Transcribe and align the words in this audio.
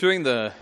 During 0.00 0.22
the 0.22 0.54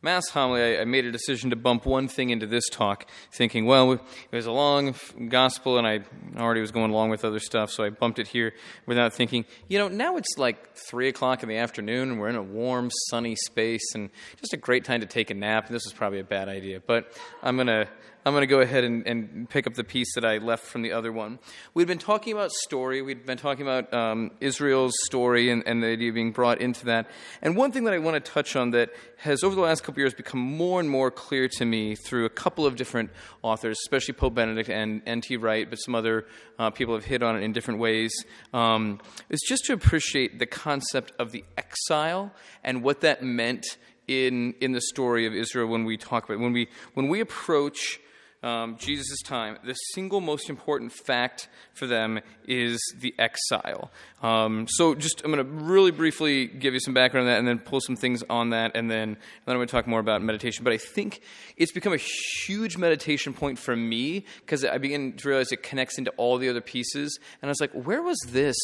Mass 0.00 0.30
homily, 0.30 0.78
I, 0.78 0.80
I 0.80 0.84
made 0.86 1.04
a 1.04 1.12
decision 1.12 1.50
to 1.50 1.56
bump 1.56 1.84
one 1.84 2.08
thing 2.08 2.30
into 2.30 2.46
this 2.46 2.66
talk, 2.70 3.06
thinking, 3.30 3.66
well, 3.66 3.92
it 3.92 4.00
was 4.32 4.46
a 4.46 4.50
long 4.50 4.94
gospel 5.28 5.76
and 5.76 5.86
I 5.86 6.00
already 6.38 6.62
was 6.62 6.70
going 6.70 6.90
along 6.90 7.10
with 7.10 7.22
other 7.22 7.38
stuff, 7.38 7.70
so 7.70 7.84
I 7.84 7.90
bumped 7.90 8.18
it 8.18 8.28
here 8.28 8.54
without 8.86 9.12
thinking, 9.12 9.44
you 9.68 9.78
know, 9.78 9.88
now 9.88 10.16
it's 10.16 10.38
like 10.38 10.74
3 10.74 11.08
o'clock 11.08 11.42
in 11.42 11.50
the 11.50 11.58
afternoon 11.58 12.12
and 12.12 12.18
we're 12.18 12.30
in 12.30 12.36
a 12.36 12.42
warm, 12.42 12.90
sunny 13.10 13.36
space 13.36 13.94
and 13.94 14.08
just 14.38 14.54
a 14.54 14.56
great 14.56 14.86
time 14.86 15.02
to 15.02 15.06
take 15.06 15.28
a 15.28 15.34
nap. 15.34 15.68
This 15.68 15.84
is 15.84 15.92
probably 15.92 16.20
a 16.20 16.24
bad 16.24 16.48
idea, 16.48 16.80
but 16.80 17.12
I'm 17.42 17.56
going 17.56 17.66
to 17.66 17.88
I'm 18.24 18.34
going 18.34 18.42
to 18.42 18.46
go 18.46 18.60
ahead 18.60 18.84
and, 18.84 19.04
and, 19.04 19.50
pick 19.50 19.66
up 19.66 19.74
the 19.74 19.82
piece 19.82 20.14
that 20.14 20.24
I 20.24 20.38
left 20.38 20.64
from 20.64 20.82
the 20.82 20.92
other 20.92 21.10
one. 21.10 21.40
We'd 21.74 21.88
been 21.88 21.98
talking 21.98 22.32
about 22.32 22.52
story. 22.52 23.02
We'd 23.02 23.26
been 23.26 23.36
talking 23.36 23.62
about 23.62 23.92
um, 23.92 24.30
Israel's 24.40 24.94
story 25.02 25.50
and, 25.50 25.64
and, 25.66 25.82
the 25.82 25.88
idea 25.88 26.12
being 26.12 26.30
brought 26.30 26.60
into 26.60 26.84
that. 26.86 27.10
And 27.42 27.56
one 27.56 27.72
thing 27.72 27.82
that 27.84 27.94
I 27.94 27.98
want 27.98 28.24
to 28.24 28.32
touch 28.32 28.54
on 28.54 28.70
that 28.70 28.90
has, 29.16 29.42
over 29.42 29.56
the 29.56 29.60
last 29.60 29.82
couple 29.82 30.00
years, 30.00 30.14
become 30.14 30.38
more 30.38 30.78
and 30.78 30.88
more 30.88 31.10
clear 31.10 31.48
to 31.48 31.64
me 31.64 31.96
through 31.96 32.24
a 32.24 32.30
couple 32.30 32.64
of 32.64 32.76
different 32.76 33.10
authors, 33.42 33.76
especially 33.84 34.14
Pope 34.14 34.34
Benedict 34.34 34.70
and 34.70 35.02
N.T. 35.04 35.36
Wright, 35.38 35.68
but 35.68 35.76
some 35.76 35.96
other 35.96 36.26
uh, 36.60 36.70
people 36.70 36.94
have 36.94 37.04
hit 37.04 37.24
on 37.24 37.36
it 37.36 37.42
in 37.42 37.52
different 37.52 37.80
ways, 37.80 38.12
um, 38.54 39.00
is 39.30 39.40
just 39.48 39.64
to 39.64 39.72
appreciate 39.72 40.38
the 40.38 40.46
concept 40.46 41.12
of 41.18 41.32
the 41.32 41.44
exile 41.56 42.32
and 42.62 42.84
what 42.84 43.00
that 43.00 43.24
meant 43.24 43.66
in, 44.06 44.54
in 44.60 44.70
the 44.70 44.80
story 44.80 45.26
of 45.26 45.34
Israel 45.34 45.66
when 45.66 45.84
we 45.84 45.96
talk 45.96 46.24
about. 46.24 46.38
When 46.38 46.52
we, 46.52 46.68
when 46.94 47.08
we 47.08 47.18
approach 47.18 47.98
um, 48.42 48.76
Jesus' 48.76 49.22
time, 49.22 49.58
the 49.64 49.74
single 49.74 50.20
most 50.20 50.50
important 50.50 50.92
fact 50.92 51.48
for 51.74 51.86
them 51.86 52.20
is 52.46 52.80
the 52.98 53.14
exile. 53.18 53.90
Um, 54.20 54.66
so, 54.68 54.94
just 54.94 55.22
I'm 55.24 55.32
going 55.32 55.46
to 55.46 55.52
really 55.64 55.92
briefly 55.92 56.46
give 56.46 56.74
you 56.74 56.80
some 56.80 56.92
background 56.92 57.28
on 57.28 57.32
that, 57.32 57.38
and 57.38 57.46
then 57.46 57.60
pull 57.60 57.80
some 57.80 57.94
things 57.94 58.24
on 58.28 58.50
that, 58.50 58.72
and 58.74 58.90
then, 58.90 59.02
and 59.02 59.16
then 59.46 59.54
I'm 59.54 59.56
going 59.56 59.68
to 59.68 59.72
talk 59.72 59.86
more 59.86 60.00
about 60.00 60.22
meditation. 60.22 60.64
But 60.64 60.72
I 60.72 60.78
think 60.78 61.20
it's 61.56 61.72
become 61.72 61.92
a 61.92 62.00
huge 62.46 62.76
meditation 62.76 63.32
point 63.32 63.58
for 63.58 63.76
me 63.76 64.24
because 64.40 64.64
I 64.64 64.78
begin 64.78 65.12
to 65.14 65.28
realize 65.28 65.52
it 65.52 65.62
connects 65.62 65.98
into 65.98 66.10
all 66.12 66.38
the 66.38 66.48
other 66.48 66.60
pieces. 66.60 67.18
And 67.40 67.48
I 67.48 67.50
was 67.50 67.60
like, 67.60 67.72
where 67.72 68.02
was 68.02 68.18
this 68.28 68.56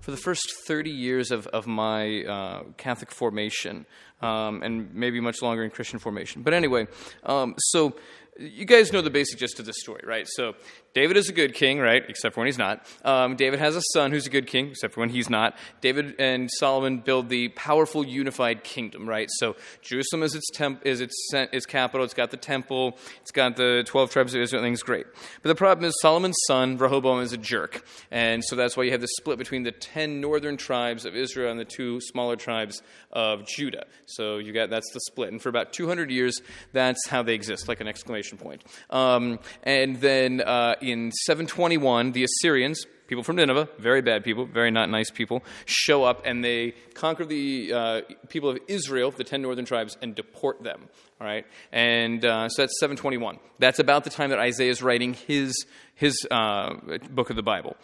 for 0.00 0.10
the 0.10 0.16
first 0.16 0.42
30 0.66 0.90
years 0.90 1.30
of, 1.30 1.46
of 1.48 1.66
my 1.66 2.24
uh, 2.24 2.62
Catholic 2.76 3.12
formation, 3.12 3.86
um, 4.22 4.62
and 4.62 4.92
maybe 4.94 5.20
much 5.20 5.40
longer 5.40 5.62
in 5.62 5.70
Christian 5.70 5.98
formation? 6.00 6.42
But 6.42 6.54
anyway, 6.54 6.88
um, 7.22 7.54
so 7.58 7.94
you 8.38 8.64
guys 8.64 8.92
know 8.92 9.00
the 9.00 9.10
basic 9.10 9.38
gist 9.38 9.58
of 9.58 9.66
this 9.66 9.80
story, 9.80 10.02
right? 10.04 10.26
So 10.28 10.54
David 10.92 11.16
is 11.16 11.28
a 11.28 11.32
good 11.32 11.54
king, 11.54 11.78
right? 11.78 12.02
Except 12.08 12.34
for 12.34 12.40
when 12.40 12.46
he's 12.46 12.58
not. 12.58 12.84
Um, 13.04 13.36
David 13.36 13.60
has 13.60 13.76
a 13.76 13.82
son 13.92 14.10
who's 14.10 14.26
a 14.26 14.30
good 14.30 14.48
king, 14.48 14.70
except 14.70 14.94
for 14.94 15.00
when 15.00 15.10
he's 15.10 15.30
not. 15.30 15.56
David 15.80 16.16
and 16.18 16.50
Solomon 16.58 16.98
build 16.98 17.28
the 17.28 17.48
powerful, 17.50 18.04
unified 18.04 18.64
kingdom, 18.64 19.08
right? 19.08 19.28
So 19.38 19.54
Jerusalem 19.82 20.24
is 20.24 20.34
its 20.34 20.50
temp- 20.52 20.84
is 20.84 21.00
its 21.00 21.14
its 21.32 21.64
capital. 21.64 22.04
It's 22.04 22.14
got 22.14 22.32
the 22.32 22.36
temple. 22.36 22.98
It's 23.20 23.30
got 23.30 23.56
the 23.56 23.84
twelve 23.86 24.10
tribes 24.10 24.34
of 24.34 24.40
Israel. 24.40 24.60
Everything's 24.60 24.82
great. 24.82 25.06
But 25.42 25.48
the 25.48 25.54
problem 25.54 25.84
is 25.84 25.94
Solomon's 26.02 26.38
son 26.48 26.76
Rehoboam 26.76 27.20
is 27.20 27.32
a 27.32 27.38
jerk, 27.38 27.84
and 28.10 28.42
so 28.44 28.56
that's 28.56 28.76
why 28.76 28.82
you 28.82 28.90
have 28.90 29.00
this 29.00 29.14
split 29.16 29.38
between 29.38 29.62
the 29.62 29.72
ten 29.72 30.20
northern 30.20 30.56
tribes 30.56 31.04
of 31.04 31.14
Israel 31.14 31.52
and 31.52 31.60
the 31.60 31.64
two 31.64 32.00
smaller 32.00 32.34
tribes 32.34 32.82
of 33.12 33.46
Judah. 33.46 33.86
So 34.06 34.38
you 34.38 34.52
got 34.52 34.70
that's 34.70 34.92
the 34.92 35.00
split, 35.00 35.30
and 35.30 35.40
for 35.40 35.50
about 35.50 35.72
two 35.72 35.86
hundred 35.86 36.10
years, 36.10 36.40
that's 36.72 37.06
how 37.06 37.22
they 37.22 37.34
exist, 37.34 37.68
like 37.68 37.80
an 37.80 37.86
exclamation 37.86 38.38
point. 38.38 38.64
Um, 38.90 39.38
and 39.62 40.00
then. 40.00 40.40
Uh, 40.40 40.74
in 40.82 41.12
721, 41.12 42.12
the 42.12 42.24
Assyrians, 42.24 42.86
people 43.06 43.24
from 43.24 43.36
Nineveh, 43.36 43.68
very 43.78 44.02
bad 44.02 44.24
people, 44.24 44.46
very 44.46 44.70
not 44.70 44.88
nice 44.88 45.10
people, 45.10 45.44
show 45.64 46.04
up 46.04 46.22
and 46.24 46.44
they 46.44 46.74
conquer 46.94 47.24
the 47.24 47.72
uh, 47.72 48.00
people 48.28 48.48
of 48.48 48.58
Israel, 48.68 49.10
the 49.10 49.24
10 49.24 49.42
northern 49.42 49.64
tribes, 49.64 49.96
and 50.00 50.14
deport 50.14 50.62
them. 50.62 50.88
All 51.20 51.26
right? 51.26 51.44
And 51.72 52.24
uh, 52.24 52.48
so 52.48 52.62
that's 52.62 52.78
721. 52.80 53.38
That's 53.58 53.78
about 53.78 54.04
the 54.04 54.10
time 54.10 54.30
that 54.30 54.38
Isaiah 54.38 54.70
is 54.70 54.82
writing 54.82 55.14
his, 55.14 55.66
his 55.94 56.26
uh, 56.30 56.74
book 57.10 57.30
of 57.30 57.36
the 57.36 57.42
Bible. 57.42 57.76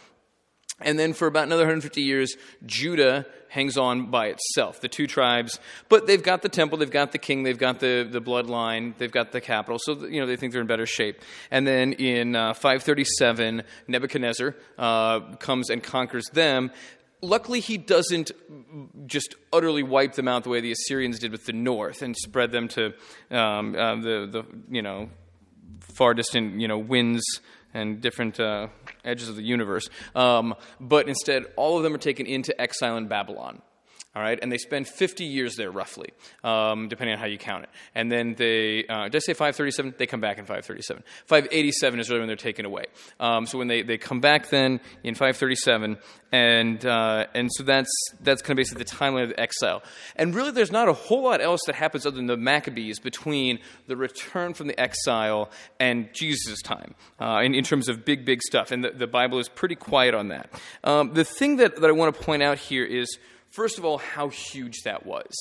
And 0.81 0.99
then 0.99 1.15
for 1.15 1.27
about 1.27 1.45
another 1.45 1.63
150 1.63 2.03
years, 2.03 2.37
Judah 2.67 3.25
hangs 3.49 3.79
on 3.79 4.11
by 4.11 4.27
itself, 4.27 4.83
the 4.83 4.89
two 4.89 5.07
tribes. 5.07 5.59
But 5.89 6.07
they've 6.07 6.23
got 6.23 6.43
the 6.43 6.51
temple, 6.51 6.77
they've 6.77 6.91
got 6.91 7.13
the 7.13 7.19
king, 7.19 7.45
they've 7.45 7.57
got 7.57 7.81
the, 7.81 8.07
the 8.09 8.21
bloodline, 8.21 8.95
they've 8.99 9.11
got 9.11 9.33
the 9.33 9.41
capital. 9.41 9.79
So, 9.83 10.07
you 10.07 10.21
know, 10.21 10.27
they 10.27 10.37
think 10.37 10.53
they're 10.53 10.61
in 10.61 10.67
better 10.67 10.85
shape. 10.85 11.23
And 11.51 11.67
then 11.67 11.95
in 11.95 12.37
uh, 12.37 12.53
537, 12.53 13.63
Nebuchadnezzar 13.89 14.55
uh, 14.77 15.21
comes 15.37 15.71
and 15.71 15.83
conquers 15.83 16.27
them. 16.35 16.71
Luckily, 17.23 17.61
he 17.61 17.79
doesn't 17.79 18.33
just 19.07 19.35
utterly 19.55 19.83
wipe 19.83 20.13
them 20.13 20.29
out 20.29 20.45
the 20.45 20.51
way 20.51 20.61
the 20.61 20.73
Assyrians 20.73 21.19
did 21.19 21.33
with 21.33 21.47
the 21.47 21.55
north 21.55 22.03
and 22.03 22.15
spread 22.15 22.53
them 22.53 22.69
to 22.69 22.93
um, 23.31 23.75
uh, 23.75 23.97
the, 23.97 24.29
the, 24.31 24.45
you 24.69 24.83
know, 24.83 25.09
far 25.81 26.13
distant, 26.13 26.61
you 26.61 26.69
know, 26.69 26.77
winds 26.77 27.25
and 27.73 28.03
different 28.03 28.39
uh, 28.39 28.69
edges 29.07 29.29
of 29.29 29.37
the 29.37 29.43
universe. 29.43 29.89
Um, 30.15 30.55
but 30.81 31.09
instead, 31.09 31.45
all 31.57 31.77
of 31.77 31.83
them 31.83 31.95
are 31.95 31.99
taken 31.99 32.27
into 32.27 32.59
exile 32.61 32.97
in 32.97 33.09
Babylon. 33.09 33.63
All 34.17 34.23
right, 34.23 34.39
and 34.41 34.51
they 34.51 34.57
spend 34.57 34.89
50 34.89 35.25
years 35.25 35.57
there 35.57 35.71
roughly, 35.71 36.09
um, 36.43 36.89
depending 36.89 37.13
on 37.13 37.21
how 37.21 37.27
you 37.27 37.37
count 37.37 37.65
it. 37.65 37.71
And 37.95 38.11
then 38.11 38.35
they, 38.35 38.87
uh, 38.87 39.05
did 39.05 39.17
I 39.17 39.19
say 39.19 39.35
537? 39.35 39.97
They 39.99 40.07
come 40.07 40.23
back 40.23 40.39
in 40.39 40.45
537. 40.45 41.03
587 41.27 42.01
is 42.01 42.09
really 42.09 42.21
when 42.21 42.27
they're 42.27 42.37
taken 42.37 42.65
away. 42.65 42.85
Um, 43.21 43.45
so 43.45 43.59
when 43.59 43.69
they, 43.69 43.83
they 43.83 43.99
come 43.99 44.21
back 44.21 44.49
then 44.49 44.81
in 45.05 45.15
537, 45.15 45.99
and 46.33 46.87
uh, 46.87 47.27
and 47.35 47.51
so 47.53 47.63
that's 47.63 47.91
that's 48.23 48.41
kind 48.41 48.53
of 48.53 48.57
basically 48.57 48.85
the 48.85 48.91
timeline 48.91 49.25
of 49.25 49.29
the 49.29 49.39
exile. 49.41 49.83
And 50.17 50.35
really, 50.35 50.51
there's 50.51 50.73
not 50.73 50.89
a 50.89 50.95
whole 50.95 51.25
lot 51.25 51.43
else 51.43 51.61
that 51.67 51.75
happens 51.75 52.07
other 52.07 52.17
than 52.17 52.27
the 52.27 52.39
Maccabees 52.39 52.99
between 52.99 53.59
the 53.87 53.97
return 53.97 54.55
from 54.55 54.67
the 54.67 54.81
exile 54.81 55.51
and 55.79 56.09
Jesus' 56.15 56.63
time 56.63 56.95
uh, 57.21 57.43
in, 57.45 57.55
in 57.55 57.65
terms 57.65 57.87
of 57.91 58.07
big, 58.07 58.25
big 58.25 58.41
stuff. 58.43 58.71
And 58.71 58.83
the, 58.83 58.93
the 58.93 59.07
Bible 59.07 59.39
is 59.39 59.51
pretty 59.51 59.75
quiet 59.75 60.15
on 60.15 60.29
that. 60.29 60.51
Um, 60.85 61.13
the 61.13 61.25
thing 61.25 61.57
that, 61.57 61.77
that 61.77 61.89
I 61.89 61.93
want 61.93 62.17
to 62.17 62.23
point 62.23 62.43
out 62.43 62.57
here 62.57 62.85
is 62.85 63.19
First 63.57 63.79
of 63.79 63.87
all, 63.87 63.97
how 63.97 64.29
huge 64.29 64.83
that 64.85 65.07
was. 65.07 65.35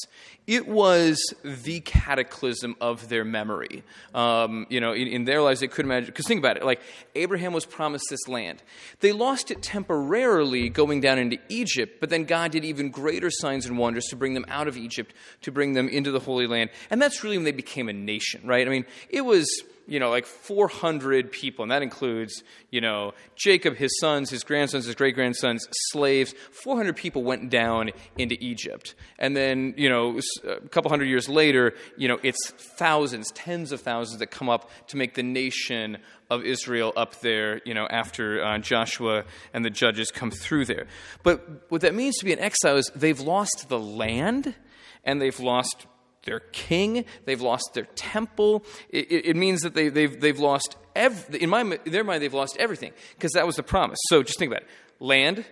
It 0.47 0.69
was 0.69 1.21
the 1.43 1.81
cataclysm 1.81 2.77
of 2.79 3.09
their 3.09 3.25
memory. 3.25 3.83
Um, 4.13 4.67
you 4.69 4.79
know, 4.79 4.93
in, 4.93 5.09
in, 5.09 5.25
their 5.25 5.41
lives, 5.41 5.59
they 5.59 5.67
couldn't 5.67 5.91
imagine. 5.91 6.05
Because 6.05 6.25
think 6.25 6.39
about 6.39 6.55
it 6.55 6.63
like, 6.63 6.79
Abraham 7.15 7.51
was 7.51 7.65
promised 7.65 8.05
this 8.09 8.25
land. 8.29 8.63
They 9.01 9.11
lost 9.11 9.51
it 9.51 9.61
temporarily 9.61 10.69
going 10.69 11.01
down 11.01 11.19
into 11.19 11.37
Egypt, 11.49 11.97
but 11.99 12.09
then 12.09 12.23
God 12.23 12.51
did 12.51 12.63
even 12.63 12.89
greater 12.89 13.29
signs 13.29 13.65
and 13.65 13.77
wonders 13.77 14.05
to 14.05 14.15
bring 14.15 14.33
them 14.33 14.45
out 14.47 14.69
of 14.69 14.77
Egypt, 14.77 15.13
to 15.41 15.51
bring 15.51 15.73
them 15.73 15.89
into 15.89 16.11
the 16.11 16.21
Holy 16.21 16.47
Land. 16.47 16.69
And 16.89 17.01
that's 17.01 17.21
really 17.21 17.37
when 17.37 17.43
they 17.43 17.51
became 17.51 17.89
a 17.89 17.93
nation, 17.93 18.47
right? 18.47 18.65
I 18.65 18.71
mean, 18.71 18.85
it 19.09 19.25
was 19.25 19.45
you 19.87 19.99
know, 19.99 20.09
like 20.09 20.25
400 20.25 21.31
people, 21.31 21.63
and 21.63 21.71
that 21.71 21.81
includes, 21.81 22.43
you 22.71 22.81
know, 22.81 23.13
Jacob, 23.35 23.75
his 23.75 23.91
sons, 23.99 24.29
his 24.29 24.43
grandsons, 24.43 24.85
his 24.85 24.95
great 24.95 25.15
grandsons, 25.15 25.67
slaves. 25.89 26.33
400 26.51 26.95
people 26.95 27.23
went 27.23 27.49
down 27.49 27.91
into 28.17 28.35
Egypt. 28.39 28.95
And 29.19 29.35
then, 29.35 29.73
you 29.77 29.89
know, 29.89 30.19
a 30.43 30.67
couple 30.69 30.89
hundred 30.89 31.05
years 31.05 31.29
later, 31.29 31.73
you 31.97 32.07
know, 32.07 32.19
it's 32.23 32.51
thousands, 32.51 33.31
tens 33.31 33.71
of 33.71 33.81
thousands 33.81 34.19
that 34.19 34.27
come 34.27 34.49
up 34.49 34.69
to 34.87 34.97
make 34.97 35.13
the 35.13 35.23
nation 35.23 35.97
of 36.29 36.43
Israel 36.43 36.91
up 36.95 37.19
there, 37.21 37.61
you 37.65 37.73
know, 37.73 37.87
after 37.87 38.43
uh, 38.43 38.57
Joshua 38.57 39.23
and 39.53 39.63
the 39.63 39.69
judges 39.69 40.11
come 40.11 40.31
through 40.31 40.65
there. 40.65 40.87
But 41.23 41.69
what 41.69 41.81
that 41.81 41.93
means 41.93 42.17
to 42.17 42.25
be 42.25 42.33
an 42.33 42.39
exile 42.39 42.77
is 42.77 42.91
they've 42.95 43.19
lost 43.19 43.67
the 43.69 43.79
land 43.79 44.55
and 45.03 45.21
they've 45.21 45.39
lost 45.39 45.85
their 46.25 46.41
king, 46.41 47.05
they've 47.25 47.41
lost 47.41 47.71
their 47.73 47.85
temple. 47.95 48.65
It, 48.89 49.11
it 49.11 49.35
means 49.35 49.61
that 49.61 49.73
they, 49.73 49.89
they've, 49.89 50.19
they've 50.19 50.39
lost, 50.39 50.75
ev- 50.95 51.33
in, 51.39 51.49
my, 51.49 51.61
in 51.61 51.91
their 51.91 52.03
mind, 52.03 52.21
they've 52.21 52.33
lost 52.33 52.57
everything 52.59 52.91
because 53.15 53.31
that 53.31 53.45
was 53.45 53.55
the 53.55 53.63
promise. 53.63 53.99
So 54.09 54.23
just 54.23 54.37
think 54.37 54.51
about 54.51 54.63
it 54.63 54.69
land, 54.99 55.45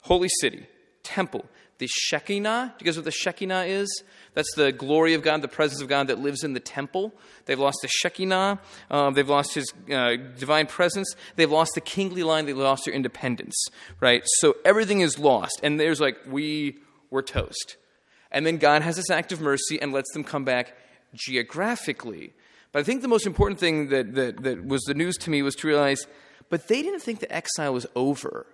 holy 0.00 0.28
city, 0.40 0.66
temple, 1.02 1.44
the 1.78 1.86
Shekinah. 1.88 2.74
Do 2.78 2.84
you 2.84 2.86
guys 2.88 2.96
know 2.96 3.00
what 3.00 3.06
the 3.06 3.10
Shekinah 3.10 3.64
is? 3.64 4.02
That's 4.34 4.52
the 4.56 4.72
glory 4.72 5.14
of 5.14 5.22
God, 5.22 5.42
the 5.42 5.48
presence 5.48 5.80
of 5.80 5.88
God 5.88 6.08
that 6.08 6.18
lives 6.18 6.42
in 6.42 6.52
the 6.52 6.60
temple. 6.60 7.12
They've 7.46 7.58
lost 7.58 7.78
the 7.82 7.88
Shekinah. 7.88 8.60
Um, 8.90 9.14
they've 9.14 9.28
lost 9.28 9.54
His 9.54 9.72
uh, 9.92 10.16
divine 10.38 10.66
presence. 10.66 11.14
They've 11.36 11.50
lost 11.50 11.72
the 11.74 11.80
kingly 11.80 12.22
line. 12.22 12.46
They've 12.46 12.56
lost 12.56 12.84
their 12.84 12.94
independence, 12.94 13.66
right? 14.00 14.22
So 14.38 14.56
everything 14.64 15.00
is 15.00 15.18
lost. 15.18 15.60
And 15.62 15.78
there's 15.78 16.00
like, 16.00 16.16
we 16.26 16.78
were 17.10 17.22
toast. 17.22 17.76
And 18.34 18.44
then 18.44 18.58
God 18.58 18.82
has 18.82 18.96
this 18.96 19.10
act 19.10 19.30
of 19.30 19.40
mercy 19.40 19.80
and 19.80 19.92
lets 19.92 20.12
them 20.12 20.24
come 20.24 20.44
back 20.44 20.76
geographically. 21.14 22.34
But 22.72 22.80
I 22.80 22.82
think 22.82 23.00
the 23.00 23.08
most 23.08 23.26
important 23.26 23.60
thing 23.60 23.90
that, 23.90 24.14
that, 24.16 24.42
that 24.42 24.66
was 24.66 24.82
the 24.82 24.94
news 24.94 25.16
to 25.18 25.30
me 25.30 25.40
was 25.42 25.54
to 25.56 25.68
realize, 25.68 26.08
but 26.50 26.66
they 26.66 26.82
didn't 26.82 27.00
think 27.00 27.20
the 27.20 27.32
exile 27.32 27.72
was 27.72 27.86
over. 27.94 28.46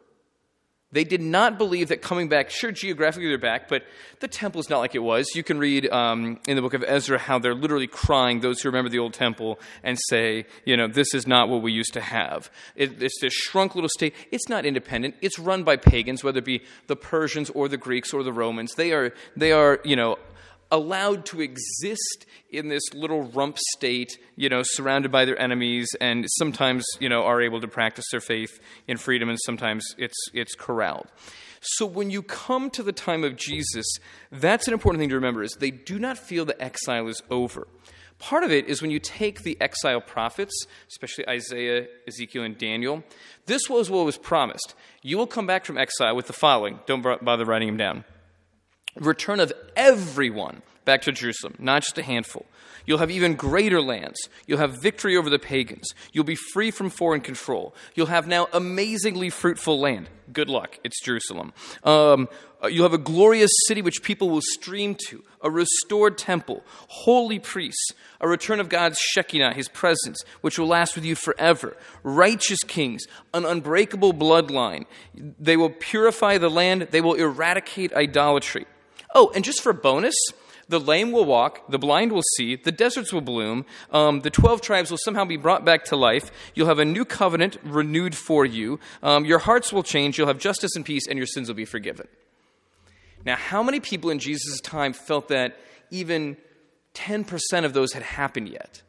They 0.93 1.05
did 1.05 1.21
not 1.21 1.57
believe 1.57 1.89
that 1.89 2.03
coming 2.03 2.29
back, 2.29 2.51
sure, 2.51 2.73
geographically 2.73 3.29
they're 3.29 3.39
back, 3.39 3.69
but 3.69 3.85
the 4.19 4.27
temple 4.27 4.61
is 4.61 4.69
not 4.69 4.81
like 4.81 4.97
it 4.97 5.03
was. 5.03 5.37
You 5.37 5.45
can 5.45 5.61
read 5.61 5.89
um, 5.91 6.41
in 6.49 6.57
the 6.57 6.63
book 6.63 6.75
of 6.75 6.83
Ezra 6.85 7.17
how 7.17 7.39
they're 7.39 7.55
literally 7.55 7.87
crying, 7.87 8.41
those 8.41 8.61
who 8.61 8.69
remember 8.69 8.89
the 8.89 8.99
old 8.99 9.15
temple, 9.15 9.61
and 9.85 9.97
say, 10.09 10.47
you 10.65 10.77
know, 10.77 10.89
this 10.89 11.15
is 11.15 11.29
not 11.29 11.49
what 11.49 11.63
we 11.63 11.71
used 11.71 11.93
to 11.93 12.01
have. 12.01 12.51
It, 12.75 13.01
it's 13.01 13.21
this 13.21 13.33
shrunk 13.33 13.77
little 13.77 13.89
state. 13.89 14.15
It's 14.33 14.49
not 14.49 14.67
independent. 14.67 15.15
It's 15.21 15.39
run 15.39 15.63
by 15.63 15.77
pagans, 15.77 16.25
whether 16.25 16.39
it 16.39 16.45
be 16.45 16.63
the 16.89 16.97
Persians 16.97 17.51
or 17.51 17.69
the 17.69 17.77
Greeks 17.77 18.13
or 18.13 18.25
the 18.25 18.33
Romans. 18.33 18.75
They 18.75 18.93
are, 18.93 19.15
they 19.37 19.53
are 19.53 19.79
you 19.85 19.95
know, 19.95 20.19
allowed 20.71 21.27
to 21.27 21.41
exist 21.41 22.27
in 22.51 22.69
this 22.69 22.83
little 22.95 23.23
rump 23.23 23.59
state, 23.59 24.19
you 24.37 24.49
know, 24.49 24.63
surrounded 24.65 25.11
by 25.11 25.25
their 25.25 25.41
enemies, 25.41 25.89
and 26.01 26.27
sometimes, 26.39 26.85
you 27.01 27.09
know, 27.09 27.25
are 27.25 27.41
able 27.41 27.61
to 27.61 27.69
practice 27.69 28.05
their 28.11 28.21
faith 28.21 28.61
in 28.87 28.97
freedom, 28.97 29.29
and 29.29 29.39
sometimes 29.45 29.85
it's 29.99 30.17
it's 30.33 30.55
corralled. 30.55 31.09
So 31.61 31.85
when 31.85 32.11
you 32.11 32.23
come 32.23 32.71
to 32.71 32.83
the 32.83 32.93
time 32.93 33.23
of 33.23 33.37
Jesus, 33.37 33.87
that's 34.33 34.67
an 34.67 34.73
important 34.73 35.01
thing 35.01 35.11
to 35.11 35.15
remember: 35.15 35.43
is 35.43 35.57
they 35.59 35.71
do 35.71 35.99
not 35.99 36.19
feel 36.19 36.45
the 36.45 36.61
exile 36.63 37.09
is 37.09 37.23
over. 37.31 37.67
Part 38.19 38.45
of 38.45 38.53
it 38.53 38.67
is 38.69 38.83
when 38.83 38.91
you 38.91 38.99
take 38.99 39.43
the 39.43 39.59
exile 39.63 40.03
prophets, 40.03 40.67
especially 40.89 41.27
Isaiah, 41.27 41.87
Ezekiel, 42.07 42.45
and 42.45 42.57
Daniel, 42.59 43.03
this 43.47 43.63
was 43.71 43.89
what 43.89 44.05
was 44.05 44.19
promised. 44.19 44.75
You 45.03 45.17
will 45.17 45.27
come 45.27 45.47
back 45.47 45.65
from 45.65 45.79
exile 45.79 46.15
with 46.15 46.27
the 46.27 46.35
following. 46.35 46.81
Don't 46.85 47.01
bother 47.01 47.47
writing 47.47 47.69
them 47.69 47.79
down. 47.79 48.05
Return 48.97 49.41
of 49.41 49.53
everyone 49.77 50.63
back 50.85 51.03
to 51.03 51.13
Jerusalem, 51.13 51.55
not 51.59 51.83
just 51.83 51.99
a 51.99 52.03
handful. 52.03 52.47
You'll 52.87 52.99
have 52.99 53.11
even 53.11 53.35
greater 53.35 53.81
lands. 53.81 54.29
You'll 54.47 54.59
have 54.59 54.83
victory 54.83 55.17
over 55.17 55.31
the 55.31 55.39
pagans. 55.39 55.91
You'll 56.13 56.25
be 56.25 56.35
free 56.35 56.71
from 56.71 56.91
foreign 56.91 57.21
control. 57.21 57.75
You'll 57.95 58.07
have 58.07 58.27
now 58.27 58.49
amazingly 58.53 59.31
fruitful 59.31 59.79
land. 59.79 60.09
Good 60.33 60.49
luck. 60.49 60.79
It's 60.83 61.01
Jerusalem. 61.01 61.53
Um, 61.85 62.29
uh, 62.63 62.67
you'll 62.67 62.85
have 62.85 62.93
a 62.93 62.99
glorious 62.99 63.51
city 63.67 63.83
which 63.83 64.03
people 64.03 64.29
will 64.29 64.43
stream 64.43 64.97
to, 65.07 65.23
a 65.41 65.51
restored 65.51 66.19
temple, 66.19 66.63
holy 66.89 67.39
priests, 67.39 67.93
a 68.21 68.29
return 68.29 68.61
of 68.61 68.69
God's 68.69 68.99
Shekinah, 68.99 69.55
his 69.55 69.69
presence, 69.69 70.23
which 70.41 70.59
will 70.59 70.67
last 70.67 70.95
with 70.95 71.05
you 71.05 71.15
forever, 71.15 71.77
righteous 72.03 72.63
kings, 72.67 73.05
an 73.33 73.45
unbreakable 73.45 74.13
bloodline. 74.13 74.85
They 75.15 75.57
will 75.57 75.71
purify 75.71 76.39
the 76.39 76.51
land, 76.51 76.89
they 76.91 77.01
will 77.01 77.15
eradicate 77.15 77.93
idolatry. 77.95 78.67
Oh, 79.15 79.33
and 79.35 79.45
just 79.45 79.63
for 79.63 79.73
bonus, 79.73 80.15
the 80.69 80.79
lame 80.79 81.11
will 81.11 81.25
walk, 81.25 81.69
the 81.69 81.79
blind 81.79 82.13
will 82.13 82.23
see, 82.37 82.55
the 82.55 82.71
deserts 82.71 83.13
will 83.13 83.21
bloom, 83.21 83.67
um, 83.91 84.21
the 84.21 84.31
12 84.31 84.61
tribes 84.61 84.91
will 84.91 84.99
somehow 84.99 85.25
be 85.25 85.37
brought 85.37 85.65
back 85.65 85.85
to 85.87 85.97
life. 85.97 86.31
You'll 86.55 86.69
have 86.69 86.79
a 86.79 86.85
new 86.85 87.05
covenant 87.05 87.59
renewed 87.65 88.15
for 88.15 88.47
you. 88.47 88.79
Um, 89.03 89.25
your 89.25 89.41
hearts 89.41 89.73
will 89.73 89.83
change, 89.83 90.17
you'll 90.17 90.29
have 90.29 90.39
justice 90.39 90.77
and 90.77 90.85
peace, 90.85 91.09
and 91.09 91.19
your 91.19 91.27
sins 91.27 91.49
will 91.49 91.57
be 91.57 91.65
forgiven. 91.65 92.07
Now, 93.25 93.37
how 93.37 93.63
many 93.63 93.81
people 93.81 94.11
in 94.11 94.21
Jesus' 94.21 94.61
time 94.61 94.93
felt 94.93 95.29
that 95.29 95.59
even 95.91 96.37
10% 96.95 97.65
of 97.65 97.73
those 97.73 97.93
had 97.93 98.05
happened 98.05 98.49
yet? 98.49 98.83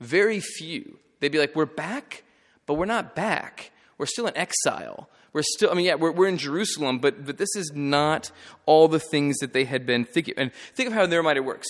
Very 0.00 0.40
few. 0.40 0.98
They'd 1.20 1.32
be 1.32 1.38
like, 1.38 1.54
We're 1.56 1.66
back, 1.66 2.22
but 2.66 2.74
we're 2.74 2.86
not 2.86 3.14
back. 3.14 3.72
We're 3.98 4.06
still 4.06 4.26
in 4.26 4.36
exile. 4.36 5.08
We're 5.34 5.42
still, 5.42 5.70
I 5.70 5.74
mean, 5.74 5.84
yeah, 5.84 5.96
we're, 5.96 6.12
we're 6.12 6.28
in 6.28 6.38
Jerusalem, 6.38 7.00
but, 7.00 7.26
but 7.26 7.36
this 7.36 7.54
is 7.56 7.72
not 7.74 8.30
all 8.64 8.88
the 8.88 9.00
things 9.00 9.36
that 9.38 9.52
they 9.52 9.64
had 9.64 9.84
been 9.84 10.04
thinking. 10.04 10.34
And 10.38 10.52
think 10.74 10.86
of 10.86 10.92
how 10.94 11.04
in 11.04 11.10
their 11.10 11.22
mind 11.22 11.36
it 11.36 11.44
works. 11.44 11.66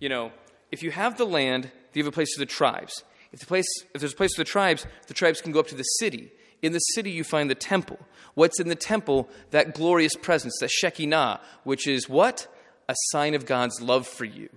You 0.00 0.08
know, 0.08 0.32
if 0.72 0.82
you 0.82 0.90
have 0.90 1.16
the 1.16 1.24
land, 1.24 1.70
you 1.94 2.04
have 2.04 2.12
a 2.12 2.14
place 2.14 2.34
for 2.34 2.40
the 2.40 2.46
tribes. 2.46 3.02
If, 3.32 3.40
the 3.40 3.46
place, 3.46 3.66
if 3.94 4.00
there's 4.00 4.12
a 4.12 4.16
place 4.16 4.34
for 4.34 4.40
the 4.40 4.50
tribes, 4.50 4.86
the 5.06 5.14
tribes 5.14 5.40
can 5.40 5.52
go 5.52 5.60
up 5.60 5.68
to 5.68 5.74
the 5.74 5.82
city. 5.82 6.30
In 6.60 6.72
the 6.72 6.78
city, 6.78 7.10
you 7.10 7.24
find 7.24 7.48
the 7.48 7.54
temple. 7.54 7.98
What's 8.34 8.60
in 8.60 8.68
the 8.68 8.74
temple? 8.74 9.28
That 9.50 9.74
glorious 9.74 10.14
presence, 10.14 10.56
the 10.60 10.68
Shekinah, 10.68 11.40
which 11.64 11.86
is 11.86 12.08
what? 12.08 12.46
A 12.88 12.94
sign 13.10 13.34
of 13.34 13.46
God's 13.46 13.80
love 13.80 14.06
for 14.06 14.24
you. 14.24 14.48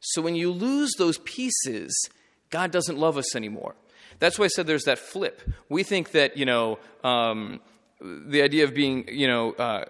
So 0.00 0.22
when 0.22 0.34
you 0.34 0.50
lose 0.50 0.92
those 0.98 1.18
pieces, 1.18 1.92
God 2.50 2.70
doesn't 2.70 2.98
love 2.98 3.16
us 3.16 3.36
anymore. 3.36 3.74
That's 4.18 4.38
why 4.38 4.46
I 4.46 4.48
said 4.48 4.66
there's 4.66 4.84
that 4.84 4.98
flip. 4.98 5.42
We 5.68 5.82
think 5.82 6.12
that, 6.12 6.36
you 6.36 6.46
know, 6.46 6.78
um, 7.04 7.60
the 8.00 8.42
idea 8.42 8.64
of 8.64 8.74
being, 8.74 9.08
you 9.08 9.26
know, 9.26 9.52
uh, 9.52 9.84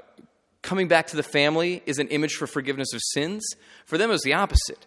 coming 0.62 0.88
back 0.88 1.08
to 1.08 1.17
the 1.17 1.23
family 1.23 1.82
is 1.87 1.99
an 1.99 2.08
image 2.08 2.35
for 2.35 2.47
forgiveness 2.47 2.93
of 2.93 3.00
sins. 3.12 3.44
For 3.85 3.99
them, 3.99 4.11
it 4.11 4.14
was 4.14 4.23
the 4.23 4.35
opposite. 4.35 4.87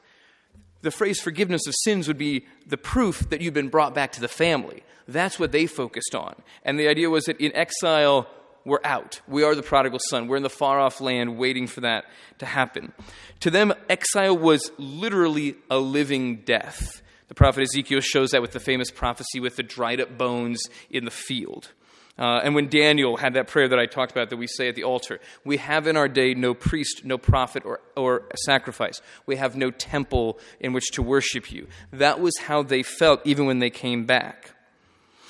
The 0.82 0.92
phrase 0.92 1.20
forgiveness 1.20 1.68
of 1.68 1.76
sins 1.84 2.08
would 2.08 2.18
be 2.18 2.46
the 2.66 2.78
proof 2.78 3.30
that 3.30 3.42
you've 3.42 3.54
been 3.54 3.70
brought 3.70 3.94
back 3.94 4.14
to 4.14 4.22
the 4.22 4.28
family. 4.28 4.84
That's 5.08 5.40
what 5.40 5.52
they 5.52 5.66
focused 5.66 6.16
on. 6.16 6.36
And 6.64 6.80
the 6.80 6.88
idea 6.88 7.10
was 7.10 7.26
that 7.26 7.42
in 7.42 7.54
exile, 7.56 8.28
we're 8.64 8.80
out. 8.84 9.22
We 9.28 9.44
are 9.44 9.56
the 9.56 9.64
prodigal 9.64 10.00
son. 10.10 10.28
We're 10.28 10.38
in 10.38 10.44
the 10.44 10.50
far 10.50 10.80
off 10.80 11.02
land 11.02 11.38
waiting 11.38 11.68
for 11.68 11.82
that 11.82 12.06
to 12.38 12.46
happen. 12.46 12.94
To 13.42 13.50
them, 13.50 13.74
exile 13.90 14.38
was 14.38 14.72
literally 14.78 15.56
a 15.70 15.80
living 15.80 16.38
death. 16.38 17.02
The 17.28 17.36
prophet 17.36 17.64
Ezekiel 17.64 18.02
shows 18.02 18.32
that 18.32 18.42
with 18.42 18.52
the 18.52 18.60
famous 18.60 18.92
prophecy 18.92 19.40
with 19.40 19.56
the 19.56 19.64
dried 19.64 20.00
up 20.02 20.18
bones 20.18 20.62
in 20.90 21.06
the 21.06 21.12
field. 21.12 21.72
Uh, 22.20 22.42
and 22.44 22.54
when 22.54 22.68
Daniel 22.68 23.16
had 23.16 23.36
that 23.36 23.48
prayer 23.48 23.70
that 23.70 23.80
I 23.80 23.86
talked 23.86 24.12
about 24.12 24.30
that 24.30 24.38
we 24.38 24.46
say 24.46 24.68
at 24.68 24.76
the 24.76 24.84
altar, 24.84 25.22
we 25.46 25.56
have 25.58 25.88
in 25.88 25.96
our 25.96 26.10
day 26.10 26.34
no 26.34 26.54
priest, 26.54 27.06
no 27.06 27.18
prophet, 27.18 27.64
or, 27.66 27.80
or 27.96 28.24
sacrifice. 28.44 29.02
We 29.26 29.38
have 29.38 29.56
no 29.56 29.72
temple 29.72 30.38
in 30.60 30.74
which 30.74 30.92
to 30.92 31.02
worship 31.02 31.50
you. 31.50 31.68
That 31.94 32.20
was 32.20 32.38
how 32.38 32.62
they 32.62 32.84
felt 32.84 33.22
even 33.26 33.46
when 33.46 33.60
they 33.60 33.70
came 33.70 34.06
back. 34.06 34.52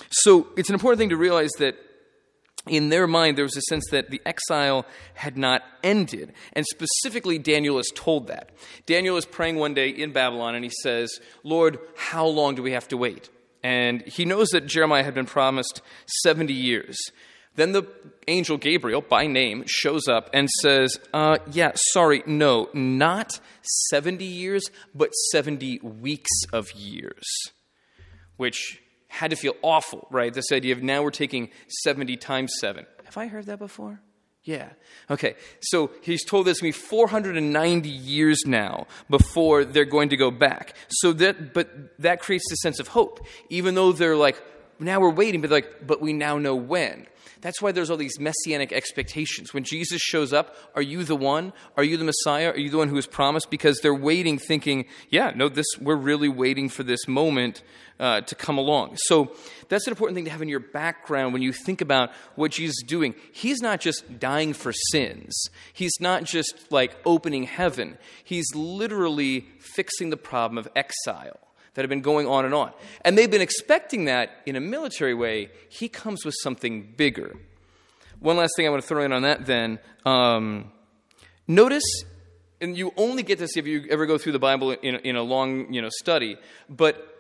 So 0.09 0.47
it's 0.57 0.69
an 0.69 0.73
important 0.73 0.97
thing 0.97 1.09
to 1.09 1.17
realize 1.17 1.51
that 1.59 1.75
in 2.67 2.89
their 2.89 3.07
mind, 3.07 3.37
there 3.37 3.45
was 3.45 3.55
a 3.55 3.61
sense 3.61 3.85
that 3.91 4.09
the 4.09 4.21
exile 4.25 4.85
had 5.13 5.37
not 5.37 5.61
ended. 5.83 6.33
And 6.53 6.65
specifically, 6.65 7.37
Daniel 7.37 7.77
is 7.77 7.91
told 7.95 8.27
that. 8.27 8.49
Daniel 8.87 9.15
is 9.15 9.25
praying 9.25 9.57
one 9.57 9.75
day 9.75 9.89
in 9.89 10.11
Babylon 10.11 10.55
and 10.55 10.63
he 10.63 10.71
says, 10.81 11.19
Lord, 11.43 11.79
how 11.95 12.25
long 12.25 12.55
do 12.55 12.63
we 12.63 12.71
have 12.71 12.87
to 12.89 12.97
wait? 12.97 13.29
And 13.63 14.01
he 14.03 14.25
knows 14.25 14.49
that 14.49 14.65
Jeremiah 14.65 15.03
had 15.03 15.13
been 15.13 15.25
promised 15.25 15.81
70 16.23 16.53
years. 16.53 16.97
Then 17.55 17.73
the 17.73 17.85
angel 18.27 18.57
Gabriel, 18.57 19.01
by 19.01 19.27
name, 19.27 19.65
shows 19.67 20.07
up 20.07 20.29
and 20.33 20.49
says, 20.61 20.97
uh, 21.13 21.39
Yeah, 21.51 21.71
sorry, 21.75 22.23
no, 22.25 22.69
not 22.73 23.39
70 23.89 24.23
years, 24.23 24.63
but 24.95 25.13
70 25.31 25.79
weeks 25.79 26.29
of 26.53 26.71
years. 26.71 27.25
Which 28.37 28.79
had 29.09 29.31
to 29.31 29.35
feel 29.35 29.55
awful, 29.61 30.07
right? 30.09 30.33
This 30.33 30.51
idea 30.51 30.73
of 30.73 30.81
now 30.81 31.03
we're 31.03 31.11
taking 31.11 31.49
70 31.83 32.15
times 32.17 32.53
7. 32.59 32.85
Have 33.03 33.17
I 33.17 33.27
heard 33.27 33.47
that 33.47 33.59
before? 33.59 33.99
Yeah. 34.49 34.69
Okay. 35.11 35.35
So 35.61 35.91
he's 36.01 36.25
told 36.25 36.47
this 36.47 36.57
to 36.57 36.63
me 36.63 36.71
490 36.71 37.87
years 37.87 38.39
now 38.47 38.87
before 39.07 39.63
they're 39.63 39.85
going 39.85 40.09
to 40.09 40.17
go 40.17 40.31
back. 40.31 40.73
So 40.89 41.13
that, 41.13 41.53
but 41.53 41.69
that 41.99 42.19
creates 42.19 42.51
a 42.51 42.55
sense 42.55 42.79
of 42.79 42.87
hope. 42.87 43.23
Even 43.49 43.75
though 43.75 43.91
they're 43.91 44.15
like, 44.15 44.41
now 44.79 45.01
we're 45.01 45.11
waiting, 45.11 45.41
but 45.41 45.51
like, 45.51 45.85
but 45.85 46.01
we 46.01 46.13
now 46.13 46.39
know 46.39 46.55
when. 46.55 47.05
That's 47.41 47.61
why 47.61 47.71
there's 47.71 47.89
all 47.89 47.97
these 47.97 48.19
messianic 48.19 48.73
expectations. 48.73 49.53
When 49.53 49.63
Jesus 49.63 50.01
shows 50.01 50.33
up, 50.33 50.55
are 50.75 50.81
you 50.81 51.03
the 51.03 51.15
one? 51.15 51.53
Are 51.77 51.83
you 51.83 51.95
the 51.95 52.03
Messiah? 52.03 52.49
Are 52.49 52.57
you 52.57 52.69
the 52.69 52.77
one 52.77 52.89
who 52.89 52.97
is 52.97 53.07
promised? 53.07 53.49
Because 53.49 53.79
they're 53.79 53.93
waiting, 53.93 54.37
thinking, 54.37 54.85
yeah, 55.09 55.31
no, 55.33 55.47
this 55.47 55.65
we're 55.79 55.95
really 55.95 56.27
waiting 56.27 56.67
for 56.67 56.83
this 56.83 57.07
moment 57.07 57.63
uh, 57.99 58.21
to 58.21 58.35
come 58.35 58.57
along. 58.57 58.97
So 59.05 59.33
that's 59.69 59.87
an 59.87 59.91
important 59.91 60.15
thing 60.15 60.25
to 60.25 60.31
have 60.31 60.41
in 60.41 60.49
your 60.49 60.59
background 60.59 61.31
when 61.31 61.41
you 61.41 61.53
think 61.53 61.79
about 61.79 62.11
what 62.35 62.51
Jesus 62.51 62.75
is 62.81 62.83
doing. 62.87 63.15
He's 63.31 63.61
not 63.61 63.79
just 63.79 64.19
dying 64.19 64.53
for 64.53 64.73
sins. 64.91 65.47
He's 65.71 65.93
not 66.01 66.25
just 66.25 66.71
like 66.71 66.97
opening 67.05 67.43
heaven. 67.43 67.97
He's 68.23 68.53
literally 68.53 69.47
fixing 69.59 70.09
the 70.09 70.17
problem 70.17 70.57
of 70.57 70.67
exile 70.75 71.39
that 71.79 71.83
have 71.83 71.89
been 71.89 72.01
going 72.01 72.27
on 72.27 72.43
and 72.43 72.53
on. 72.53 72.73
And 73.05 73.17
they've 73.17 73.31
been 73.31 73.39
expecting 73.39 74.03
that 74.03 74.31
in 74.45 74.57
a 74.57 74.59
military 74.59 75.13
way. 75.13 75.49
He 75.69 75.87
comes 75.87 76.25
with 76.25 76.35
something 76.43 76.93
bigger. 76.97 77.37
One 78.19 78.35
last 78.35 78.51
thing 78.57 78.67
I 78.67 78.69
want 78.69 78.83
to 78.83 78.87
throw 78.87 79.01
in 79.01 79.13
on 79.13 79.21
that 79.21 79.45
then. 79.45 79.79
Um, 80.05 80.73
notice, 81.47 81.85
and 82.59 82.77
you 82.77 82.91
only 82.97 83.23
get 83.23 83.39
this 83.39 83.55
if 83.55 83.65
you 83.65 83.85
ever 83.89 84.05
go 84.05 84.17
through 84.17 84.33
the 84.33 84.39
Bible 84.39 84.71
in, 84.71 84.95
in 84.95 85.15
a 85.15 85.23
long 85.23 85.73
you 85.73 85.81
know, 85.81 85.87
study, 85.89 86.35
but 86.69 87.15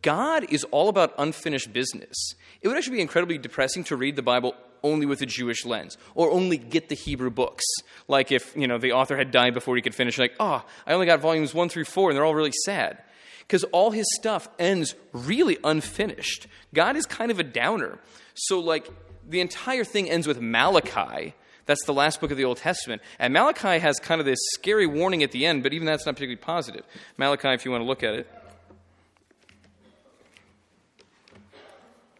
God 0.00 0.46
is 0.50 0.64
all 0.70 0.88
about 0.88 1.12
unfinished 1.18 1.74
business. 1.74 2.16
It 2.62 2.68
would 2.68 2.78
actually 2.78 2.96
be 2.96 3.02
incredibly 3.02 3.36
depressing 3.36 3.84
to 3.84 3.96
read 3.96 4.16
the 4.16 4.22
Bible 4.22 4.54
only 4.82 5.04
with 5.04 5.20
a 5.20 5.26
Jewish 5.26 5.66
lens, 5.66 5.98
or 6.14 6.30
only 6.30 6.56
get 6.56 6.88
the 6.88 6.94
Hebrew 6.94 7.28
books. 7.28 7.64
Like 8.06 8.32
if 8.32 8.56
you 8.56 8.66
know 8.66 8.78
the 8.78 8.92
author 8.92 9.18
had 9.18 9.32
died 9.32 9.52
before 9.52 9.76
he 9.76 9.82
could 9.82 9.94
finish, 9.94 10.18
like, 10.18 10.34
oh, 10.40 10.64
I 10.86 10.94
only 10.94 11.04
got 11.04 11.20
volumes 11.20 11.52
one 11.52 11.68
through 11.68 11.84
four, 11.84 12.08
and 12.08 12.16
they're 12.16 12.24
all 12.24 12.34
really 12.34 12.54
sad 12.64 13.02
because 13.48 13.64
all 13.64 13.90
his 13.90 14.06
stuff 14.14 14.46
ends 14.58 14.94
really 15.14 15.56
unfinished. 15.64 16.46
God 16.74 16.96
is 16.96 17.06
kind 17.06 17.30
of 17.30 17.40
a 17.40 17.42
downer. 17.42 17.98
So, 18.34 18.60
like, 18.60 18.88
the 19.26 19.40
entire 19.40 19.84
thing 19.84 20.10
ends 20.10 20.26
with 20.26 20.38
Malachi. 20.38 21.34
That's 21.64 21.82
the 21.86 21.94
last 21.94 22.20
book 22.20 22.30
of 22.30 22.36
the 22.36 22.44
Old 22.44 22.58
Testament. 22.58 23.00
And 23.18 23.32
Malachi 23.32 23.78
has 23.78 23.98
kind 23.98 24.20
of 24.20 24.26
this 24.26 24.38
scary 24.52 24.86
warning 24.86 25.22
at 25.22 25.32
the 25.32 25.46
end, 25.46 25.62
but 25.62 25.72
even 25.72 25.86
that's 25.86 26.04
not 26.04 26.14
particularly 26.14 26.36
positive. 26.36 26.84
Malachi, 27.16 27.48
if 27.48 27.64
you 27.64 27.70
want 27.70 27.82
to 27.82 27.86
look 27.86 28.02
at 28.02 28.14
it. 28.14 28.30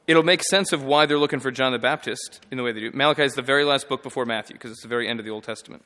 It'll 0.06 0.22
make 0.22 0.42
sense 0.42 0.72
of 0.72 0.82
why 0.82 1.04
they're 1.04 1.18
looking 1.18 1.40
for 1.40 1.50
John 1.50 1.72
the 1.72 1.78
Baptist 1.78 2.40
in 2.50 2.56
the 2.56 2.64
way 2.64 2.72
they 2.72 2.80
do. 2.80 2.90
Malachi 2.92 3.24
is 3.24 3.34
the 3.34 3.42
very 3.42 3.64
last 3.64 3.90
book 3.90 4.02
before 4.02 4.24
Matthew 4.24 4.56
because 4.56 4.70
it's 4.70 4.80
the 4.80 4.88
very 4.88 5.06
end 5.06 5.20
of 5.20 5.26
the 5.26 5.30
Old 5.30 5.44
Testament. 5.44 5.84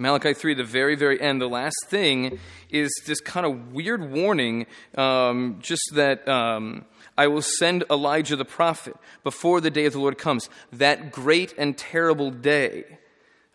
Malachi 0.00 0.32
3, 0.32 0.54
the 0.54 0.62
very, 0.62 0.94
very 0.94 1.20
end, 1.20 1.40
the 1.40 1.48
last 1.48 1.74
thing 1.88 2.38
is 2.70 2.88
this 3.06 3.20
kind 3.20 3.44
of 3.44 3.72
weird 3.72 4.12
warning, 4.12 4.66
um, 4.96 5.58
just 5.60 5.82
that 5.94 6.28
um, 6.28 6.84
I 7.16 7.26
will 7.26 7.42
send 7.42 7.82
Elijah 7.90 8.36
the 8.36 8.44
prophet 8.44 8.94
before 9.24 9.60
the 9.60 9.70
day 9.70 9.86
of 9.86 9.94
the 9.94 9.98
Lord 9.98 10.16
comes, 10.16 10.48
that 10.72 11.10
great 11.10 11.52
and 11.58 11.76
terrible 11.76 12.30
day. 12.30 12.84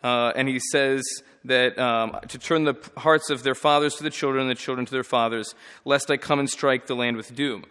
Uh, 0.02 0.32
and 0.36 0.46
he 0.46 0.58
says 0.70 1.02
that 1.46 1.78
um, 1.78 2.18
to 2.28 2.38
turn 2.38 2.64
the 2.64 2.74
hearts 2.98 3.30
of 3.30 3.42
their 3.42 3.54
fathers 3.54 3.94
to 3.94 4.02
the 4.02 4.10
children 4.10 4.42
and 4.42 4.50
the 4.50 4.54
children 4.54 4.84
to 4.84 4.92
their 4.92 5.02
fathers, 5.02 5.54
lest 5.86 6.10
I 6.10 6.18
come 6.18 6.40
and 6.40 6.50
strike 6.50 6.86
the 6.88 6.94
land 6.94 7.16
with 7.16 7.34
doom. 7.34 7.64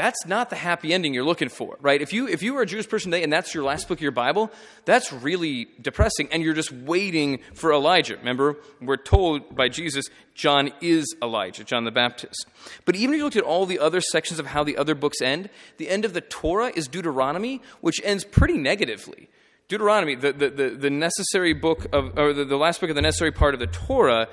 That's 0.00 0.24
not 0.24 0.48
the 0.48 0.56
happy 0.56 0.94
ending 0.94 1.12
you're 1.12 1.26
looking 1.26 1.50
for, 1.50 1.76
right? 1.82 2.00
If 2.00 2.14
you 2.14 2.26
if 2.26 2.42
you 2.42 2.56
are 2.56 2.62
a 2.62 2.66
Jewish 2.66 2.88
person 2.88 3.10
today 3.10 3.22
and 3.22 3.30
that's 3.30 3.52
your 3.52 3.64
last 3.64 3.86
book 3.86 3.98
of 3.98 4.02
your 4.02 4.12
Bible, 4.12 4.50
that's 4.86 5.12
really 5.12 5.68
depressing, 5.78 6.30
and 6.32 6.42
you're 6.42 6.54
just 6.54 6.72
waiting 6.72 7.40
for 7.52 7.70
Elijah. 7.70 8.16
Remember, 8.16 8.56
we're 8.80 8.96
told 8.96 9.54
by 9.54 9.68
Jesus, 9.68 10.06
John 10.34 10.72
is 10.80 11.14
Elijah, 11.22 11.64
John 11.64 11.84
the 11.84 11.90
Baptist. 11.90 12.46
But 12.86 12.96
even 12.96 13.12
if 13.12 13.18
you 13.18 13.24
looked 13.24 13.36
at 13.36 13.42
all 13.42 13.66
the 13.66 13.78
other 13.78 14.00
sections 14.00 14.40
of 14.40 14.46
how 14.46 14.64
the 14.64 14.78
other 14.78 14.94
books 14.94 15.20
end, 15.20 15.50
the 15.76 15.90
end 15.90 16.06
of 16.06 16.14
the 16.14 16.22
Torah 16.22 16.72
is 16.74 16.88
Deuteronomy, 16.88 17.60
which 17.82 18.00
ends 18.02 18.24
pretty 18.24 18.56
negatively. 18.56 19.28
Deuteronomy, 19.68 20.14
the, 20.14 20.32
the, 20.32 20.48
the, 20.48 20.70
the 20.70 20.90
necessary 20.90 21.52
book 21.52 21.86
of, 21.92 22.18
or 22.18 22.32
the, 22.32 22.46
the 22.46 22.56
last 22.56 22.80
book 22.80 22.88
of 22.88 22.96
the 22.96 23.02
necessary 23.02 23.32
part 23.32 23.52
of 23.52 23.60
the 23.60 23.66
Torah, 23.66 24.28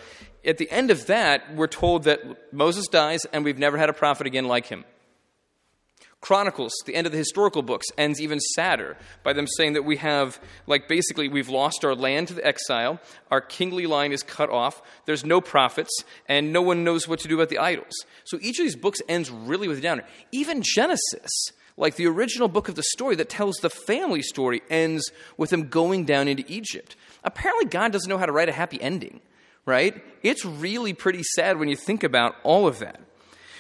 at 0.46 0.60
the 0.60 0.72
end 0.72 0.92
of 0.92 1.08
that, 1.08 1.54
we're 1.56 1.68
told 1.68 2.06
that 2.06 2.54
Moses 2.54 2.88
dies 2.88 3.26
and 3.34 3.44
we've 3.44 3.60
never 3.60 3.78
had 3.78 3.90
a 3.90 3.94
prophet 3.94 4.28
again 4.28 4.46
like 4.46 4.68
him. 4.68 4.86
Chronicles, 6.20 6.74
the 6.86 6.96
end 6.96 7.06
of 7.06 7.12
the 7.12 7.18
historical 7.18 7.62
books, 7.62 7.86
ends 7.96 8.20
even 8.20 8.40
sadder 8.40 8.98
by 9.24 9.34
them 9.34 9.46
saying 9.46 9.74
that 9.74 9.86
we 9.86 9.98
have, 9.98 10.42
like, 10.66 10.88
basically, 10.88 11.28
we've 11.30 11.48
lost 11.48 11.86
our 11.86 11.94
land 11.94 12.28
to 12.30 12.34
the 12.34 12.46
exile, 12.46 13.00
our 13.30 13.40
kingly 13.40 13.86
line 13.86 14.12
is 14.12 14.24
cut 14.24 14.50
off, 14.50 14.82
there's 15.06 15.24
no 15.24 15.40
prophets, 15.40 16.04
and 16.28 16.52
no 16.52 16.62
one 16.62 16.84
knows 16.84 17.08
what 17.08 17.20
to 17.20 17.28
do 17.28 17.36
about 17.36 17.50
the 17.50 17.60
idols. 17.60 17.94
So 18.26 18.40
each 18.42 18.58
of 18.58 18.66
these 18.66 18.76
books 18.76 19.00
ends 19.08 19.30
really 19.30 19.68
with 19.68 19.78
a 19.78 19.82
downer. 19.82 20.06
Even 20.32 20.64
Genesis, 20.64 21.52
like 21.78 21.96
the 21.96 22.08
original 22.08 22.48
book 22.48 22.68
of 22.68 22.76
the 22.76 22.84
story 22.84 23.16
that 23.18 23.30
tells 23.30 23.58
the 23.58 23.70
family 23.70 24.24
story, 24.24 24.64
ends 24.72 25.12
with 25.38 25.52
them 25.52 25.70
going 25.70 26.04
down 26.06 26.28
into 26.28 26.44
Egypt. 26.52 26.96
Apparently, 27.24 27.66
God 27.66 27.92
doesn't 27.92 28.10
know 28.10 28.18
how 28.18 28.26
to 28.26 28.32
write 28.32 28.50
a 28.50 28.54
happy 28.54 28.82
ending, 28.82 29.22
right? 29.68 30.04
It's 30.24 30.44
really 30.44 30.94
pretty 30.94 31.22
sad 31.36 31.60
when 31.60 31.70
you 31.70 31.76
think 31.76 32.04
about 32.04 32.36
all 32.44 32.68
of 32.68 32.80
that. 32.80 33.00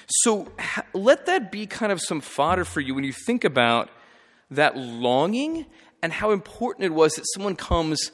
So 0.10 0.48
let 0.94 1.26
that 1.26 1.52
be 1.52 1.68
kind 1.68 1.92
of 1.92 2.02
some 2.02 2.22
fodder 2.22 2.64
for 2.64 2.80
you 2.80 2.96
when 2.96 3.04
you 3.04 3.14
think 3.14 3.44
about 3.44 3.90
that 4.50 4.78
longing 4.78 5.66
and 6.02 6.14
how 6.14 6.32
important 6.32 6.86
it 6.86 6.94
was 6.94 7.14
that 7.16 7.26
someone 7.34 7.56
comes 7.56 8.12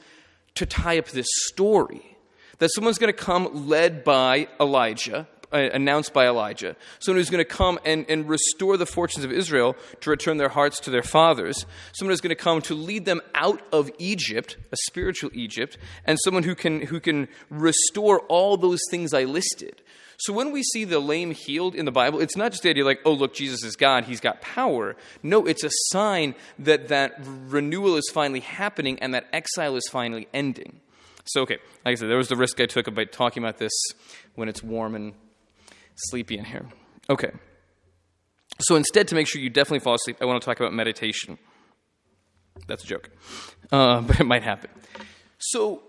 to 0.56 0.66
tie 0.66 0.98
up 0.98 1.10
this 1.10 1.28
story. 1.46 2.18
That 2.60 2.70
someone's 2.74 2.98
going 2.98 3.14
to 3.14 3.20
come 3.20 3.68
led 3.68 4.04
by 4.04 4.48
Elijah, 4.60 5.28
uh, 5.54 5.70
announced 5.74 6.14
by 6.14 6.28
Elijah. 6.28 6.76
Someone 7.00 7.20
who's 7.20 7.30
going 7.30 7.44
to 7.44 7.46
come 7.46 7.80
and, 7.86 8.06
and 8.10 8.28
restore 8.28 8.78
the 8.78 8.86
fortunes 8.86 9.24
of 9.24 9.32
Israel 9.32 9.76
to 10.02 10.10
return 10.10 10.38
their 10.38 10.50
hearts 10.50 10.80
to 10.82 10.90
their 10.90 11.04
fathers. 11.04 11.66
Someone 11.94 12.12
who's 12.12 12.22
going 12.22 12.36
to 12.36 12.42
come 12.42 12.62
to 12.64 12.74
lead 12.74 13.06
them 13.06 13.22
out 13.36 13.62
of 13.72 13.92
Egypt, 14.00 14.58
a 14.72 14.78
spiritual 14.86 15.30
Egypt, 15.34 15.78
and 16.06 16.18
someone 16.24 16.44
who 16.44 16.56
can, 16.56 16.82
who 16.82 17.00
can 17.00 17.28
restore 17.50 18.22
all 18.22 18.58
those 18.58 18.82
things 18.90 19.14
I 19.14 19.26
listed. 19.26 19.82
So 20.18 20.32
when 20.32 20.52
we 20.52 20.64
see 20.64 20.86
the 20.86 21.00
lame 21.00 21.32
healed 21.32 21.76
in 21.76 21.86
the 21.86 21.92
Bible, 21.92 22.22
it's 22.22 22.38
not 22.38 22.52
just 22.52 22.64
the 22.64 22.70
idea 22.70 22.86
like, 22.86 23.02
oh, 23.04 23.14
look, 23.14 23.34
Jesus 23.34 23.64
is 23.64 23.76
God, 23.76 24.06
he's 24.06 24.22
got 24.22 24.42
power. 24.42 24.96
No, 25.22 25.46
it's 25.46 25.64
a 25.64 25.72
sign 25.92 26.36
that 26.60 26.88
that 26.90 27.16
renewal 27.20 27.98
is 27.98 28.10
finally 28.14 28.40
happening 28.40 29.00
and 29.00 29.14
that 29.14 29.28
exile 29.34 29.76
is 29.76 29.88
finally 29.92 30.28
ending. 30.34 30.80
So, 31.26 31.42
okay, 31.42 31.58
like 31.86 31.94
I 31.94 31.96
said, 31.96 32.10
there 32.10 32.18
was 32.18 32.30
the 32.30 32.36
risk 32.36 32.60
I 32.60 32.66
took 32.66 32.88
about 32.88 33.12
talking 33.12 33.44
about 33.44 33.58
this 33.58 33.72
when 34.36 34.50
it's 34.50 34.62
warm 34.62 34.96
and 34.96 35.14
sleepy 35.96 36.38
in 36.38 36.46
here. 36.46 36.66
Okay. 37.10 37.32
So 38.60 38.76
instead, 38.76 39.08
to 39.10 39.16
make 39.16 39.28
sure 39.28 39.42
you 39.42 39.50
definitely 39.50 39.80
fall 39.80 39.96
asleep, 39.96 40.18
I 40.22 40.26
want 40.26 40.42
to 40.42 40.46
talk 40.46 40.60
about 40.60 40.74
meditation. 40.74 41.38
That's 42.68 42.84
a 42.84 42.88
joke, 42.88 43.10
uh, 43.72 44.02
but 44.08 44.20
it 44.20 44.26
might 44.26 44.44
happen. 44.44 44.70
So, 45.40 45.84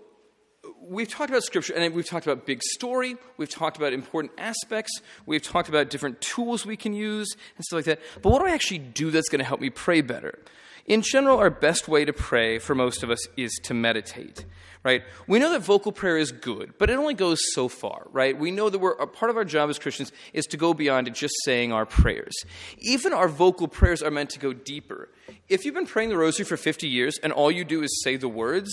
we've 0.87 1.07
talked 1.07 1.29
about 1.29 1.43
scripture 1.43 1.73
and 1.73 1.93
we've 1.95 2.07
talked 2.07 2.27
about 2.27 2.45
big 2.45 2.61
story 2.61 3.15
we've 3.37 3.49
talked 3.49 3.75
about 3.75 3.91
important 3.91 4.31
aspects 4.37 5.01
we've 5.25 5.41
talked 5.41 5.67
about 5.67 5.89
different 5.89 6.21
tools 6.21 6.63
we 6.63 6.77
can 6.77 6.93
use 6.93 7.27
and 7.55 7.65
stuff 7.65 7.77
like 7.77 7.85
that 7.85 7.99
but 8.21 8.29
what 8.29 8.39
do 8.39 8.45
i 8.45 8.51
actually 8.51 8.77
do 8.77 9.09
that's 9.09 9.27
going 9.27 9.39
to 9.39 9.45
help 9.45 9.59
me 9.59 9.69
pray 9.69 10.01
better 10.01 10.37
in 10.85 11.01
general 11.01 11.37
our 11.37 11.49
best 11.49 11.87
way 11.87 12.05
to 12.05 12.13
pray 12.13 12.59
for 12.59 12.75
most 12.75 13.03
of 13.03 13.09
us 13.09 13.27
is 13.37 13.51
to 13.63 13.73
meditate 13.73 14.45
right? 14.83 15.01
We 15.25 15.39
know 15.39 15.49
that 15.49 15.61
vocal 15.61 15.91
prayer 15.91 16.17
is 16.17 16.31
good 16.31 16.73
but 16.77 16.89
it 16.89 16.97
only 16.97 17.13
goes 17.13 17.39
so 17.53 17.67
far 17.67 18.07
right? 18.11 18.37
We 18.37 18.51
know 18.51 18.69
that 18.69 18.79
we're 18.79 18.95
part 19.07 19.29
of 19.29 19.37
our 19.37 19.45
job 19.45 19.69
as 19.69 19.79
christians 19.79 20.11
is 20.33 20.45
to 20.47 20.57
go 20.57 20.73
beyond 20.73 21.13
just 21.15 21.33
saying 21.43 21.71
our 21.71 21.85
prayers. 21.85 22.35
Even 22.77 23.13
our 23.13 23.27
vocal 23.27 23.67
prayers 23.67 24.03
are 24.03 24.11
meant 24.11 24.29
to 24.31 24.39
go 24.39 24.53
deeper. 24.53 25.09
If 25.49 25.65
you've 25.65 25.75
been 25.75 25.87
praying 25.87 26.09
the 26.09 26.17
rosary 26.17 26.45
for 26.45 26.57
50 26.57 26.87
years 26.87 27.17
and 27.23 27.33
all 27.33 27.51
you 27.51 27.65
do 27.65 27.81
is 27.81 28.03
say 28.03 28.15
the 28.15 28.29
words 28.29 28.71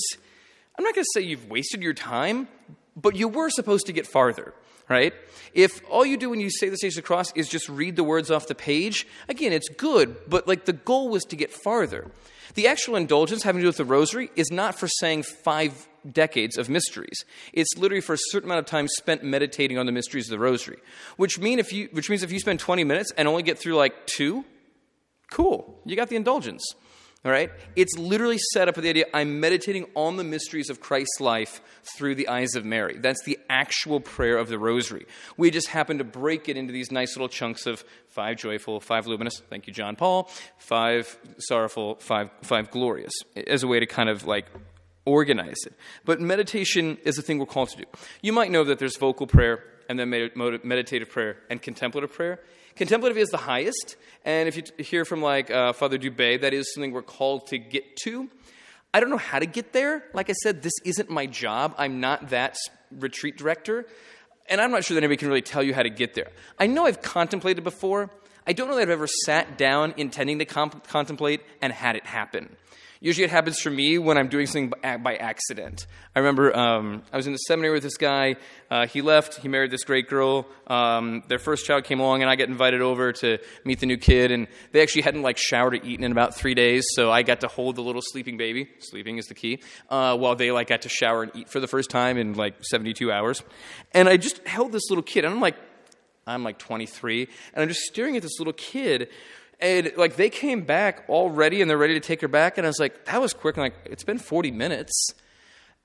I'm 0.76 0.84
not 0.84 0.94
going 0.94 1.04
to 1.04 1.10
say 1.14 1.20
you've 1.20 1.50
wasted 1.50 1.82
your 1.82 1.92
time, 1.92 2.48
but 2.96 3.16
you 3.16 3.28
were 3.28 3.50
supposed 3.50 3.86
to 3.86 3.92
get 3.92 4.06
farther, 4.06 4.54
right? 4.88 5.14
If 5.54 5.80
all 5.90 6.04
you 6.04 6.16
do 6.16 6.30
when 6.30 6.40
you 6.40 6.50
say 6.50 6.68
the 6.68 6.76
Stations 6.76 6.96
of 6.98 7.04
the 7.04 7.06
Cross 7.06 7.32
is 7.34 7.48
just 7.48 7.68
read 7.68 7.96
the 7.96 8.04
words 8.04 8.30
off 8.30 8.46
the 8.46 8.54
page, 8.54 9.06
again, 9.28 9.52
it's 9.52 9.68
good, 9.68 10.16
but 10.28 10.48
like 10.48 10.64
the 10.64 10.72
goal 10.72 11.08
was 11.08 11.24
to 11.24 11.36
get 11.36 11.52
farther. 11.52 12.10
The 12.54 12.66
actual 12.66 12.96
indulgence 12.96 13.42
having 13.42 13.60
to 13.60 13.64
do 13.64 13.68
with 13.68 13.76
the 13.78 13.84
rosary 13.84 14.30
is 14.36 14.50
not 14.50 14.78
for 14.78 14.86
saying 14.86 15.22
five 15.22 15.88
decades 16.10 16.58
of 16.58 16.68
mysteries. 16.68 17.24
It's 17.52 17.76
literally 17.76 18.00
for 18.00 18.14
a 18.14 18.18
certain 18.18 18.48
amount 18.48 18.60
of 18.60 18.66
time 18.66 18.88
spent 18.88 19.22
meditating 19.22 19.78
on 19.78 19.86
the 19.86 19.92
mysteries 19.92 20.26
of 20.26 20.30
the 20.30 20.38
rosary. 20.38 20.78
Which 21.16 21.38
mean 21.38 21.58
if 21.58 21.72
you 21.72 21.88
which 21.92 22.10
means 22.10 22.22
if 22.22 22.32
you 22.32 22.38
spend 22.38 22.60
20 22.60 22.84
minutes 22.84 23.12
and 23.16 23.28
only 23.28 23.42
get 23.42 23.58
through 23.58 23.76
like 23.76 24.06
2, 24.06 24.44
cool. 25.30 25.80
You 25.84 25.96
got 25.96 26.08
the 26.08 26.16
indulgence. 26.16 26.62
All 27.24 27.30
right? 27.30 27.52
It's 27.76 27.96
literally 27.96 28.38
set 28.52 28.68
up 28.68 28.74
with 28.74 28.82
the 28.82 28.90
idea 28.90 29.04
I'm 29.14 29.38
meditating 29.38 29.86
on 29.94 30.16
the 30.16 30.24
mysteries 30.24 30.70
of 30.70 30.80
Christ's 30.80 31.20
life 31.20 31.60
through 31.96 32.16
the 32.16 32.26
eyes 32.26 32.56
of 32.56 32.64
Mary. 32.64 32.98
That's 32.98 33.22
the 33.22 33.38
actual 33.48 34.00
prayer 34.00 34.36
of 34.36 34.48
the 34.48 34.58
rosary. 34.58 35.06
We 35.36 35.52
just 35.52 35.68
happen 35.68 35.98
to 35.98 36.04
break 36.04 36.48
it 36.48 36.56
into 36.56 36.72
these 36.72 36.90
nice 36.90 37.14
little 37.14 37.28
chunks 37.28 37.66
of 37.66 37.84
five 38.08 38.38
joyful, 38.38 38.80
five 38.80 39.06
luminous, 39.06 39.40
thank 39.48 39.68
you, 39.68 39.72
John 39.72 39.94
Paul, 39.94 40.28
five 40.58 41.16
sorrowful, 41.38 41.94
five, 41.96 42.30
five 42.42 42.72
glorious, 42.72 43.12
as 43.46 43.62
a 43.62 43.68
way 43.68 43.78
to 43.78 43.86
kind 43.86 44.08
of 44.08 44.26
like 44.26 44.46
organize 45.04 45.58
it. 45.64 45.74
But 46.04 46.20
meditation 46.20 46.98
is 47.04 47.18
a 47.18 47.22
thing 47.22 47.38
we're 47.38 47.46
called 47.46 47.70
to 47.70 47.76
do. 47.76 47.84
You 48.20 48.32
might 48.32 48.50
know 48.50 48.64
that 48.64 48.80
there's 48.80 48.96
vocal 48.96 49.28
prayer 49.28 49.62
and 49.88 49.98
then 49.98 50.10
meditative 50.10 51.08
prayer 51.08 51.38
and 51.50 51.62
contemplative 51.62 52.12
prayer. 52.12 52.40
Contemplative 52.76 53.18
is 53.18 53.28
the 53.28 53.36
highest, 53.36 53.96
and 54.24 54.48
if 54.48 54.56
you 54.56 54.62
hear 54.82 55.04
from 55.04 55.20
like 55.20 55.50
uh, 55.50 55.72
Father 55.72 55.98
Dubay, 55.98 56.40
that 56.40 56.54
is 56.54 56.72
something 56.72 56.92
we're 56.92 57.02
called 57.02 57.48
to 57.48 57.58
get 57.58 57.96
to. 58.04 58.28
I 58.94 59.00
don't 59.00 59.10
know 59.10 59.18
how 59.18 59.38
to 59.38 59.46
get 59.46 59.72
there. 59.72 60.04
Like 60.14 60.30
I 60.30 60.34
said, 60.34 60.62
this 60.62 60.72
isn't 60.84 61.10
my 61.10 61.26
job. 61.26 61.74
I'm 61.78 62.00
not 62.00 62.30
that 62.30 62.56
retreat 62.90 63.36
director, 63.36 63.86
and 64.48 64.60
I'm 64.60 64.70
not 64.70 64.84
sure 64.84 64.94
that 64.94 65.00
anybody 65.00 65.18
can 65.18 65.28
really 65.28 65.42
tell 65.42 65.62
you 65.62 65.74
how 65.74 65.82
to 65.82 65.90
get 65.90 66.14
there. 66.14 66.30
I 66.58 66.66
know 66.66 66.86
I've 66.86 67.02
contemplated 67.02 67.62
before. 67.62 68.10
I 68.46 68.52
don't 68.52 68.68
know 68.68 68.74
that 68.74 68.82
I've 68.82 68.90
ever 68.90 69.06
sat 69.06 69.56
down 69.56 69.94
intending 69.96 70.38
to 70.40 70.44
comp- 70.44 70.86
contemplate 70.88 71.42
and 71.60 71.72
had 71.72 71.96
it 71.96 72.06
happen. 72.06 72.56
Usually 73.02 73.24
it 73.24 73.30
happens 73.30 73.58
for 73.58 73.68
me 73.68 73.98
when 73.98 74.16
I'm 74.16 74.28
doing 74.28 74.46
something 74.46 74.72
by 74.80 75.16
accident. 75.16 75.88
I 76.14 76.20
remember 76.20 76.56
um, 76.56 77.02
I 77.12 77.16
was 77.16 77.26
in 77.26 77.32
the 77.32 77.38
seminary 77.38 77.74
with 77.74 77.82
this 77.82 77.96
guy. 77.96 78.36
Uh, 78.70 78.86
he 78.86 79.02
left. 79.02 79.38
He 79.38 79.48
married 79.48 79.72
this 79.72 79.82
great 79.82 80.08
girl. 80.08 80.46
Um, 80.68 81.24
their 81.26 81.40
first 81.40 81.66
child 81.66 81.82
came 81.82 81.98
along, 81.98 82.22
and 82.22 82.30
I 82.30 82.36
got 82.36 82.48
invited 82.48 82.80
over 82.80 83.12
to 83.14 83.38
meet 83.64 83.80
the 83.80 83.86
new 83.86 83.96
kid. 83.96 84.30
And 84.30 84.46
they 84.70 84.82
actually 84.82 85.02
hadn't 85.02 85.22
like 85.22 85.36
showered 85.36 85.74
or 85.74 85.84
eaten 85.84 86.04
in 86.04 86.12
about 86.12 86.36
three 86.36 86.54
days, 86.54 86.86
so 86.94 87.10
I 87.10 87.22
got 87.24 87.40
to 87.40 87.48
hold 87.48 87.74
the 87.74 87.82
little 87.82 88.02
sleeping 88.04 88.36
baby. 88.36 88.68
Sleeping 88.78 89.18
is 89.18 89.26
the 89.26 89.34
key. 89.34 89.60
Uh, 89.90 90.16
while 90.16 90.36
they 90.36 90.52
like 90.52 90.68
got 90.68 90.82
to 90.82 90.88
shower 90.88 91.24
and 91.24 91.32
eat 91.34 91.48
for 91.48 91.58
the 91.58 91.66
first 91.66 91.90
time 91.90 92.18
in 92.18 92.34
like 92.34 92.54
72 92.62 93.10
hours, 93.10 93.42
and 93.90 94.08
I 94.08 94.16
just 94.16 94.46
held 94.46 94.70
this 94.70 94.90
little 94.90 95.02
kid, 95.02 95.24
and 95.24 95.34
I'm 95.34 95.40
like, 95.40 95.56
I'm 96.26 96.44
like 96.44 96.58
23, 96.58 97.28
and 97.54 97.62
I'm 97.62 97.68
just 97.68 97.82
staring 97.82 98.16
at 98.16 98.22
this 98.22 98.38
little 98.38 98.52
kid 98.52 99.08
and 99.62 99.92
like 99.96 100.16
they 100.16 100.28
came 100.28 100.62
back 100.62 101.04
already 101.08 101.62
and 101.62 101.70
they're 101.70 101.78
ready 101.78 101.94
to 101.94 102.00
take 102.00 102.20
her 102.20 102.28
back. 102.28 102.58
And 102.58 102.66
I 102.66 102.68
was 102.68 102.80
like, 102.80 103.04
that 103.04 103.20
was 103.20 103.32
quick. 103.32 103.56
And 103.56 103.62
like, 103.62 103.76
it's 103.84 104.02
been 104.02 104.18
40 104.18 104.50
minutes. 104.50 105.14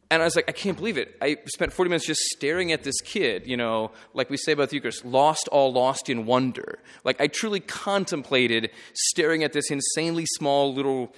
And 0.09 0.21
I 0.21 0.25
was 0.25 0.35
like, 0.35 0.49
I 0.49 0.51
can't 0.51 0.77
believe 0.77 0.97
it. 0.97 1.15
I 1.21 1.37
spent 1.45 1.73
40 1.73 1.89
minutes 1.89 2.07
just 2.07 2.21
staring 2.21 2.71
at 2.71 2.83
this 2.83 2.99
kid, 3.01 3.45
you 3.45 3.57
know, 3.57 3.91
like 4.13 4.29
we 4.29 4.37
say 4.37 4.53
about 4.53 4.69
the 4.69 4.77
Eucharist, 4.77 5.05
lost 5.05 5.47
all 5.49 5.71
lost 5.71 6.09
in 6.09 6.25
wonder. 6.25 6.79
Like 7.03 7.21
I 7.21 7.27
truly 7.27 7.59
contemplated 7.59 8.71
staring 8.93 9.43
at 9.43 9.53
this 9.53 9.69
insanely 9.69 10.25
small 10.25 10.73
little 10.73 11.13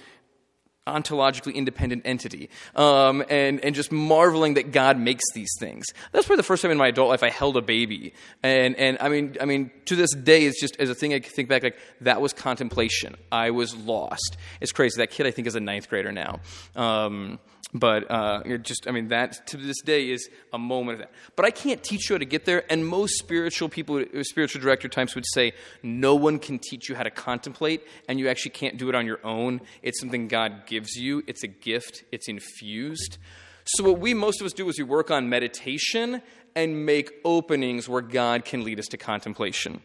ontologically 0.90 1.54
independent 1.54 2.02
entity 2.04 2.48
um, 2.76 3.24
and, 3.28 3.64
and 3.64 3.74
just 3.74 3.92
marveling 3.92 4.54
that 4.54 4.72
god 4.72 4.98
makes 4.98 5.24
these 5.34 5.50
things. 5.58 5.86
That's 6.12 6.26
probably 6.26 6.38
the 6.38 6.44
first 6.44 6.62
time 6.62 6.70
in 6.70 6.78
my 6.78 6.88
adult 6.88 7.08
life 7.08 7.22
i 7.22 7.30
held 7.30 7.56
a 7.56 7.62
baby. 7.62 8.14
And, 8.42 8.76
and 8.76 8.98
i 9.00 9.08
mean 9.08 9.36
i 9.40 9.44
mean 9.44 9.70
to 9.86 9.96
this 9.96 10.14
day 10.14 10.44
it's 10.44 10.60
just 10.60 10.76
as 10.78 10.90
a 10.90 10.94
thing 10.94 11.14
i 11.14 11.20
think 11.20 11.48
back 11.48 11.62
like 11.62 11.78
that 12.00 12.20
was 12.20 12.32
contemplation. 12.32 13.16
I 13.30 13.50
was 13.50 13.74
lost. 13.74 14.36
It's 14.60 14.72
crazy. 14.72 15.00
That 15.00 15.10
kid 15.10 15.26
i 15.26 15.30
think 15.30 15.46
is 15.46 15.54
a 15.54 15.60
ninth 15.60 15.88
grader 15.88 16.12
now. 16.12 16.40
Um, 16.76 17.38
But 17.72 18.10
uh, 18.10 18.58
just, 18.58 18.88
I 18.88 18.90
mean, 18.90 19.08
that 19.08 19.46
to 19.48 19.56
this 19.56 19.80
day 19.82 20.10
is 20.10 20.28
a 20.52 20.58
moment 20.58 20.94
of 20.94 21.06
that. 21.06 21.12
But 21.36 21.46
I 21.46 21.50
can't 21.50 21.82
teach 21.82 22.08
you 22.08 22.14
how 22.14 22.18
to 22.18 22.24
get 22.24 22.44
there. 22.44 22.64
And 22.70 22.84
most 22.84 23.18
spiritual 23.18 23.68
people, 23.68 24.04
spiritual 24.22 24.60
director 24.60 24.88
types 24.88 25.14
would 25.14 25.26
say, 25.26 25.52
no 25.82 26.16
one 26.16 26.38
can 26.40 26.58
teach 26.58 26.88
you 26.88 26.96
how 26.96 27.04
to 27.04 27.10
contemplate, 27.10 27.82
and 28.08 28.18
you 28.18 28.28
actually 28.28 28.52
can't 28.52 28.76
do 28.76 28.88
it 28.88 28.94
on 28.94 29.06
your 29.06 29.24
own. 29.24 29.60
It's 29.82 30.00
something 30.00 30.26
God 30.26 30.66
gives 30.66 30.96
you, 30.96 31.22
it's 31.26 31.44
a 31.44 31.48
gift, 31.48 32.04
it's 32.10 32.28
infused. 32.28 33.18
So, 33.64 33.84
what 33.84 34.00
we, 34.00 34.14
most 34.14 34.40
of 34.40 34.46
us 34.46 34.52
do 34.52 34.68
is 34.68 34.78
we 34.78 34.84
work 34.84 35.10
on 35.10 35.28
meditation 35.28 36.22
and 36.56 36.84
make 36.84 37.12
openings 37.24 37.88
where 37.88 38.02
God 38.02 38.44
can 38.44 38.64
lead 38.64 38.80
us 38.80 38.86
to 38.86 38.96
contemplation. 38.96 39.80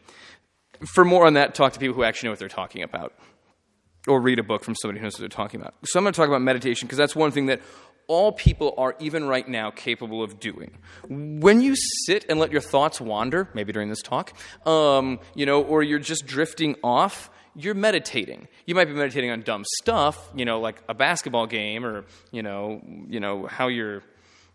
For 0.88 1.06
more 1.06 1.28
on 1.28 1.34
that, 1.34 1.54
talk 1.54 1.74
to 1.74 1.80
people 1.80 1.96
who 1.96 2.04
actually 2.04 2.28
know 2.28 2.32
what 2.32 2.40
they're 2.40 2.50
talking 2.50 2.82
about 2.82 3.14
or 4.08 4.22
read 4.22 4.40
a 4.40 4.44
book 4.44 4.64
from 4.64 4.76
somebody 4.76 5.00
who 5.00 5.04
knows 5.04 5.14
what 5.14 5.20
they're 5.20 5.30
talking 5.30 5.60
about. 5.60 5.76
So 5.86 6.00
I'm 6.00 6.04
going 6.04 6.14
to 6.14 6.18
talk 6.18 6.28
about 6.28 6.42
meditation 6.42 6.88
because 6.88 6.98
that's 6.98 7.16
one 7.16 7.32
thing 7.32 7.48
that 7.48 7.62
all 8.08 8.32
people 8.32 8.76
are, 8.78 8.96
even 9.00 9.28
right 9.28 9.48
now, 9.48 9.72
capable 9.72 10.22
of 10.22 10.40
doing. 10.40 10.78
When 11.10 11.62
you 11.62 11.76
sit 12.06 12.26
and 12.30 12.40
let 12.40 12.52
your 12.52 12.62
thoughts 12.62 13.02
wander, 13.02 13.50
maybe 13.54 13.74
during 13.74 13.90
this 13.90 14.02
talk, 14.02 14.34
um, 14.68 15.20
you 15.34 15.46
know, 15.46 15.64
or 15.64 15.82
you're 15.82 16.00
just 16.00 16.28
drifting 16.28 16.76
off, 16.84 17.32
you're 17.56 17.74
meditating. 17.74 18.48
You 18.66 18.76
might 18.76 18.86
be 18.86 18.94
meditating 18.94 19.32
on 19.32 19.42
dumb 19.42 19.64
stuff, 19.80 20.30
you 20.36 20.46
know, 20.46 20.60
like 20.60 20.84
a 20.88 20.94
basketball 20.94 21.48
game 21.48 21.86
or, 21.86 22.06
you 22.32 22.44
know, 22.44 22.82
you 23.08 23.20
know 23.20 23.48
how 23.48 23.70
you're, 23.70 24.04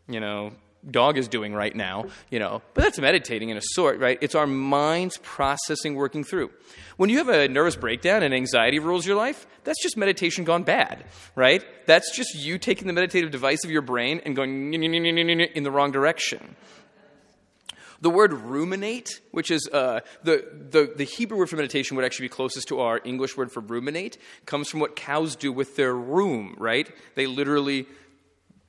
you 0.09 0.21
know, 0.21 0.53
dog 0.89 1.19
is 1.19 1.29
doing 1.29 1.55
right 1.55 1.75
now, 1.75 2.07
you 2.31 2.39
know. 2.39 2.63
But 2.75 2.85
that's 2.85 2.99
meditating 2.99 3.51
in 3.51 3.57
a 3.57 3.63
sort, 3.63 3.99
right? 3.99 4.19
It's 4.21 4.35
our 4.35 4.47
minds 4.47 5.19
processing, 5.23 5.95
working 5.95 6.25
through. 6.25 6.51
When 6.97 7.11
you 7.11 7.19
have 7.19 7.29
a 7.29 7.49
nervous 7.49 7.77
breakdown 7.77 8.23
and 8.23 8.35
anxiety 8.35 8.79
rules 8.79 9.07
your 9.07 9.17
life, 9.17 9.47
that's 9.65 9.83
just 9.83 9.97
meditation 9.97 10.45
gone 10.45 10.63
bad, 10.63 11.05
right? 11.35 11.65
That's 11.87 12.15
just 12.17 12.35
you 12.35 12.59
taking 12.59 12.87
the 12.87 12.93
meditative 12.93 13.31
device 13.31 13.65
of 13.65 13.71
your 13.71 13.83
brain 13.83 14.21
and 14.25 14.37
going 14.37 14.73
in 14.75 15.63
the 15.63 15.71
wrong 15.71 15.93
direction. 15.93 16.57
The 18.03 18.11
word 18.11 18.33
ruminate, 18.33 19.21
which 19.31 19.51
is 19.51 19.69
uh, 19.71 20.01
the, 20.23 20.47
the, 20.71 20.93
the 20.97 21.05
Hebrew 21.05 21.37
word 21.37 21.51
for 21.51 21.57
meditation, 21.57 21.97
would 21.97 22.05
actually 22.07 22.27
be 22.27 22.31
closest 22.31 22.69
to 22.69 22.81
our 22.81 22.99
English 23.05 23.37
word 23.37 23.53
for 23.53 23.61
ruminate, 23.61 24.17
comes 24.47 24.71
from 24.71 24.81
what 24.81 24.97
cows 24.97 25.37
do 25.37 25.53
with 25.53 25.77
their 25.77 25.93
rumen, 25.93 26.55
right? 26.57 26.91
They 27.15 27.27
literally 27.27 27.87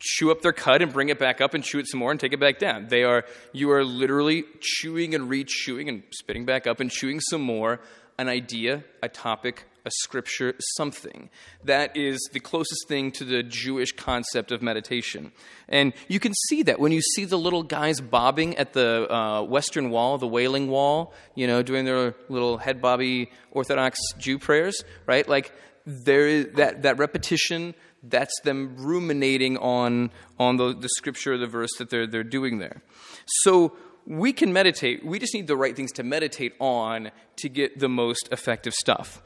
chew 0.01 0.31
up 0.31 0.41
their 0.41 0.51
cud 0.51 0.81
and 0.81 0.91
bring 0.91 1.09
it 1.09 1.19
back 1.19 1.39
up 1.39 1.53
and 1.53 1.63
chew 1.63 1.79
it 1.79 1.87
some 1.87 1.99
more 1.99 2.11
and 2.11 2.19
take 2.19 2.33
it 2.33 2.39
back 2.39 2.59
down. 2.59 2.87
They 2.87 3.03
are, 3.03 3.23
you 3.53 3.71
are 3.71 3.85
literally 3.85 4.43
chewing 4.59 5.13
and 5.15 5.29
re 5.29 5.43
chewing 5.45 5.87
and 5.87 6.03
spitting 6.11 6.45
back 6.45 6.67
up 6.67 6.79
and 6.79 6.89
chewing 6.89 7.19
some 7.19 7.41
more 7.41 7.79
an 8.17 8.27
idea, 8.27 8.83
a 9.01 9.09
topic, 9.09 9.65
a 9.85 9.91
scripture, 9.91 10.53
something. 10.75 11.29
That 11.63 11.97
is 11.97 12.19
the 12.33 12.39
closest 12.39 12.87
thing 12.87 13.11
to 13.13 13.23
the 13.23 13.41
Jewish 13.41 13.93
concept 13.93 14.51
of 14.51 14.61
meditation. 14.61 15.31
And 15.67 15.93
you 16.07 16.19
can 16.19 16.33
see 16.49 16.61
that 16.63 16.79
when 16.79 16.91
you 16.91 17.01
see 17.01 17.25
the 17.25 17.37
little 17.37 17.63
guys 17.63 17.99
bobbing 17.99 18.57
at 18.57 18.73
the 18.73 19.11
uh, 19.11 19.41
Western 19.43 19.89
Wall, 19.89 20.17
the 20.17 20.27
Wailing 20.27 20.67
Wall, 20.67 21.13
you 21.33 21.47
know, 21.47 21.63
doing 21.63 21.85
their 21.85 22.13
little 22.29 22.57
head 22.57 22.81
bobby 22.81 23.31
Orthodox 23.51 23.99
Jew 24.19 24.37
prayers, 24.37 24.83
right? 25.07 25.27
Like, 25.27 25.51
there 25.85 26.27
is 26.27 26.47
that, 26.57 26.83
that 26.83 26.99
repetition, 26.99 27.73
that's 28.03 28.33
them 28.43 28.75
ruminating 28.77 29.57
on, 29.57 30.11
on 30.39 30.57
the, 30.57 30.73
the 30.73 30.89
scripture 30.89 31.33
or 31.33 31.37
the 31.37 31.47
verse 31.47 31.71
that 31.77 31.89
they're, 31.89 32.07
they're 32.07 32.23
doing 32.23 32.59
there. 32.59 32.81
So, 33.25 33.75
we 34.07 34.33
can 34.33 34.51
meditate. 34.51 35.05
We 35.05 35.19
just 35.19 35.33
need 35.33 35.47
the 35.47 35.55
right 35.55 35.75
things 35.75 35.91
to 35.93 36.03
meditate 36.03 36.53
on 36.59 37.11
to 37.37 37.49
get 37.49 37.79
the 37.79 37.87
most 37.87 38.29
effective 38.31 38.73
stuff. 38.73 39.21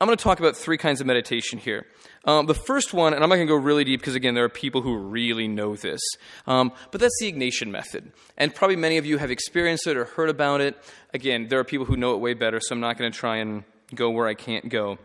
I'm 0.00 0.06
going 0.06 0.16
to 0.16 0.24
talk 0.24 0.40
about 0.40 0.56
three 0.56 0.78
kinds 0.78 1.02
of 1.02 1.06
meditation 1.06 1.58
here. 1.58 1.86
Um, 2.24 2.46
the 2.46 2.54
first 2.54 2.94
one, 2.94 3.12
and 3.12 3.22
I'm 3.22 3.28
not 3.28 3.36
going 3.36 3.46
to 3.46 3.52
go 3.52 3.58
really 3.58 3.84
deep 3.84 4.00
because, 4.00 4.14
again, 4.14 4.34
there 4.34 4.44
are 4.44 4.48
people 4.48 4.80
who 4.80 4.96
really 4.96 5.46
know 5.46 5.76
this, 5.76 6.00
um, 6.46 6.72
but 6.90 7.02
that's 7.02 7.14
the 7.20 7.30
Ignatian 7.30 7.68
method. 7.70 8.10
And 8.38 8.54
probably 8.54 8.76
many 8.76 8.96
of 8.96 9.04
you 9.04 9.18
have 9.18 9.30
experienced 9.30 9.86
it 9.86 9.98
or 9.98 10.06
heard 10.06 10.30
about 10.30 10.62
it. 10.62 10.82
Again, 11.12 11.48
there 11.48 11.58
are 11.58 11.64
people 11.64 11.84
who 11.84 11.96
know 11.96 12.14
it 12.14 12.18
way 12.18 12.32
better, 12.32 12.60
so 12.60 12.74
I'm 12.74 12.80
not 12.80 12.96
going 12.96 13.12
to 13.12 13.18
try 13.18 13.36
and 13.36 13.64
go 13.94 14.08
where 14.10 14.26
I 14.26 14.34
can't 14.34 14.70
go. 14.70 14.98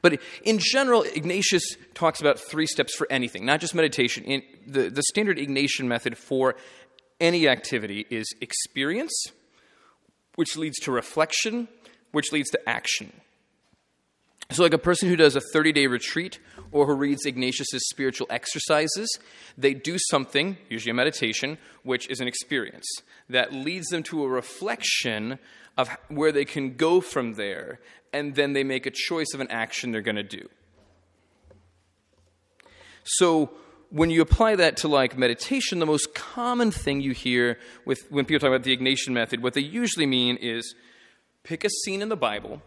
But 0.00 0.20
in 0.44 0.58
general, 0.58 1.02
Ignatius 1.02 1.76
talks 1.94 2.20
about 2.20 2.38
three 2.38 2.66
steps 2.66 2.94
for 2.94 3.06
anything, 3.10 3.44
not 3.44 3.60
just 3.60 3.74
meditation. 3.74 4.24
In 4.24 4.42
the, 4.66 4.90
the 4.90 5.02
standard 5.02 5.38
Ignatian 5.38 5.84
method 5.84 6.16
for 6.18 6.56
any 7.20 7.48
activity 7.48 8.06
is 8.10 8.26
experience, 8.40 9.12
which 10.34 10.56
leads 10.56 10.78
to 10.80 10.92
reflection, 10.92 11.68
which 12.10 12.32
leads 12.32 12.50
to 12.50 12.68
action. 12.68 13.12
So, 14.50 14.62
like 14.62 14.74
a 14.74 14.78
person 14.78 15.08
who 15.08 15.16
does 15.16 15.34
a 15.34 15.40
30 15.40 15.72
day 15.72 15.86
retreat 15.86 16.38
or 16.72 16.86
who 16.86 16.94
reads 16.94 17.24
Ignatius' 17.24 17.88
spiritual 17.90 18.26
exercises, 18.28 19.18
they 19.56 19.72
do 19.72 19.96
something, 20.10 20.58
usually 20.68 20.90
a 20.90 20.94
meditation, 20.94 21.56
which 21.84 22.08
is 22.08 22.20
an 22.20 22.28
experience 22.28 22.86
that 23.30 23.52
leads 23.52 23.88
them 23.88 24.02
to 24.04 24.24
a 24.24 24.28
reflection 24.28 25.38
of 25.78 25.88
where 26.08 26.32
they 26.32 26.44
can 26.44 26.74
go 26.74 27.00
from 27.00 27.34
there, 27.34 27.80
and 28.12 28.34
then 28.34 28.52
they 28.52 28.64
make 28.64 28.86
a 28.86 28.90
choice 28.90 29.34
of 29.34 29.40
an 29.40 29.50
action 29.50 29.92
they're 29.92 30.00
going 30.00 30.16
to 30.16 30.22
do. 30.22 30.48
So, 33.04 33.50
when 33.90 34.08
you 34.08 34.22
apply 34.22 34.56
that 34.56 34.78
to 34.78 34.88
like 34.88 35.18
meditation, 35.18 35.78
the 35.78 35.86
most 35.86 36.14
common 36.14 36.70
thing 36.70 37.02
you 37.02 37.12
hear 37.12 37.58
with 37.84 38.00
when 38.10 38.24
people 38.24 38.40
talk 38.40 38.54
about 38.54 38.62
the 38.62 38.74
Ignatian 38.74 39.10
method, 39.10 39.42
what 39.42 39.52
they 39.52 39.60
usually 39.60 40.06
mean 40.06 40.36
is 40.36 40.74
pick 41.42 41.62
a 41.62 41.68
scene 41.68 42.00
in 42.00 42.08
the 42.08 42.16
Bible 42.16 42.62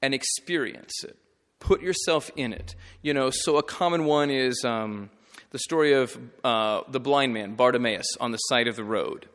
and 0.00 0.14
experience 0.14 1.04
it. 1.04 1.16
Put 1.60 1.82
yourself 1.82 2.30
in 2.36 2.52
it. 2.52 2.74
You 3.02 3.12
know, 3.12 3.30
so 3.30 3.58
a 3.58 3.62
common 3.62 4.06
one 4.06 4.30
is 4.30 4.64
um, 4.64 5.10
the 5.50 5.58
story 5.58 5.92
of 5.92 6.18
uh, 6.42 6.82
the 6.88 6.98
blind 6.98 7.34
man, 7.34 7.54
Bartimaeus, 7.54 8.16
on 8.18 8.32
the 8.32 8.38
side 8.38 8.68
of 8.68 8.76
the 8.76 8.84
road. 8.84 9.28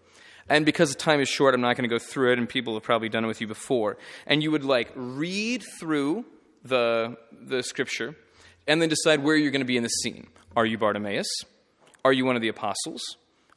And 0.50 0.66
because 0.66 0.90
the 0.90 0.98
time 0.98 1.20
is 1.20 1.28
short, 1.28 1.54
I'm 1.54 1.62
not 1.62 1.76
going 1.76 1.90
to 1.90 1.94
go 1.94 2.00
through 2.00 2.34
it, 2.34 2.40
and 2.40 2.48
people 2.48 2.74
have 2.76 2.84
probably 2.84 3.10
done 3.10 3.26
it 3.26 3.28
with 3.28 3.42
you 3.42 3.48
before. 3.48 3.98
And 4.26 4.42
you 4.42 4.52
would 4.52 4.64
like 4.64 4.92
read 4.96 5.64
through 5.80 6.26
the, 6.64 7.18
the 7.32 7.64
scripture 7.64 8.16
and 8.68 8.82
then 8.82 8.90
decide 8.90 9.24
where 9.24 9.36
you're 9.36 9.52
going 9.52 9.62
to 9.62 9.66
be 9.66 9.78
in 9.78 9.84
the 9.84 9.90
scene. 9.90 10.28
Are 10.56 10.66
you 10.66 10.78
Bartimaeus? 10.78 11.28
Are 12.04 12.14
you 12.14 12.26
one 12.26 12.36
of 12.36 12.42
the 12.42 12.48
apostles? 12.48 13.02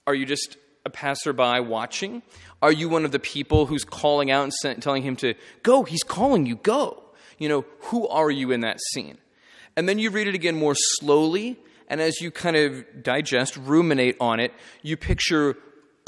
Are 0.07 0.15
you 0.15 0.27
just 0.27 0.57
a 0.85 0.91
passerby 0.91 1.61
watching? 1.61 2.23
Are 2.63 2.73
you 2.73 2.89
one 2.89 3.05
of 3.05 3.13
the 3.13 3.19
people 3.19 3.67
who's 3.67 3.85
calling 3.85 4.31
out 4.31 4.51
and 4.65 4.83
telling 4.83 5.03
him 5.03 5.17
to 5.17 5.35
go? 5.63 5.85
He's 5.85 6.03
calling 6.03 6.47
you, 6.47 6.57
go. 6.57 7.03
You 7.39 7.49
know, 7.49 7.65
who 7.81 8.07
are 8.09 8.31
you 8.31 8.51
in 8.51 8.61
that 8.61 8.79
scene? 8.93 9.19
And 9.77 9.89
then 9.89 9.99
you 9.99 10.11
read 10.11 10.27
it 10.27 10.35
again 10.35 10.57
more 10.57 10.75
slowly, 10.75 11.59
and 11.89 12.01
as 12.01 12.21
you 12.21 12.31
kind 12.31 12.57
of 12.57 13.03
digest, 13.03 13.57
ruminate 13.57 14.17
on 14.21 14.41
it, 14.41 14.53
you 14.83 14.97
picture 14.97 15.57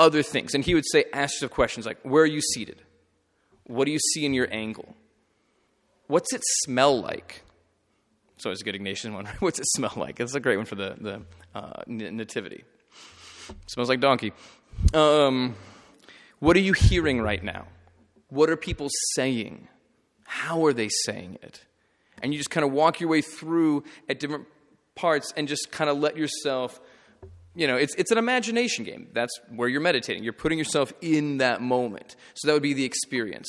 other 0.02 0.22
things. 0.22 0.54
And 0.54 0.64
he 0.64 0.74
would 0.74 0.84
say, 0.90 1.04
ask 1.12 1.34
yourself 1.34 1.52
questions 1.52 1.86
like, 1.86 1.98
where 2.02 2.24
are 2.24 2.26
you 2.26 2.40
seated? 2.40 2.82
What 3.64 3.84
do 3.84 3.92
you 3.92 3.98
see 3.98 4.26
in 4.26 4.34
your 4.34 4.48
angle? 4.52 4.96
What's 6.08 6.32
it 6.34 6.42
smell 6.64 7.00
like? 7.00 7.42
So 8.36 8.50
it's 8.50 8.60
a 8.60 8.64
good 8.64 8.74
Ignatian 8.74 9.14
one. 9.14 9.26
What's 9.38 9.60
it 9.60 9.66
smell 9.76 9.92
like? 9.96 10.18
It's 10.18 10.34
a 10.34 10.40
great 10.40 10.56
one 10.56 10.66
for 10.66 10.74
the, 10.74 10.96
the 11.00 11.22
uh, 11.54 11.82
nativity. 11.86 12.64
smells 13.68 13.88
like 13.88 14.00
donkey. 14.00 14.32
Um, 14.92 15.54
what 16.40 16.56
are 16.56 16.60
you 16.60 16.72
hearing 16.72 17.20
right 17.20 17.42
now? 17.42 17.66
What 18.28 18.50
are 18.50 18.56
people 18.56 18.88
saying? 19.14 19.68
How 20.24 20.66
are 20.66 20.72
they 20.72 20.88
saying 20.88 21.38
it? 21.42 21.64
And 22.20 22.32
you 22.32 22.38
just 22.38 22.50
kind 22.50 22.64
of 22.64 22.72
walk 22.72 23.00
your 23.00 23.10
way 23.10 23.22
through 23.22 23.84
at 24.08 24.18
different 24.18 24.46
parts 24.94 25.32
and 25.36 25.46
just 25.46 25.70
kind 25.70 25.88
of 25.88 25.98
let 25.98 26.16
yourself, 26.16 26.80
you 27.54 27.66
know, 27.66 27.76
it's, 27.76 27.94
it's 27.96 28.10
an 28.10 28.18
imagination 28.18 28.84
game. 28.84 29.08
That's 29.12 29.32
where 29.54 29.68
you're 29.68 29.80
meditating. 29.80 30.24
You're 30.24 30.32
putting 30.32 30.58
yourself 30.58 30.92
in 31.00 31.38
that 31.38 31.60
moment. 31.60 32.16
So 32.34 32.48
that 32.48 32.54
would 32.54 32.62
be 32.62 32.72
the 32.72 32.84
experience. 32.84 33.48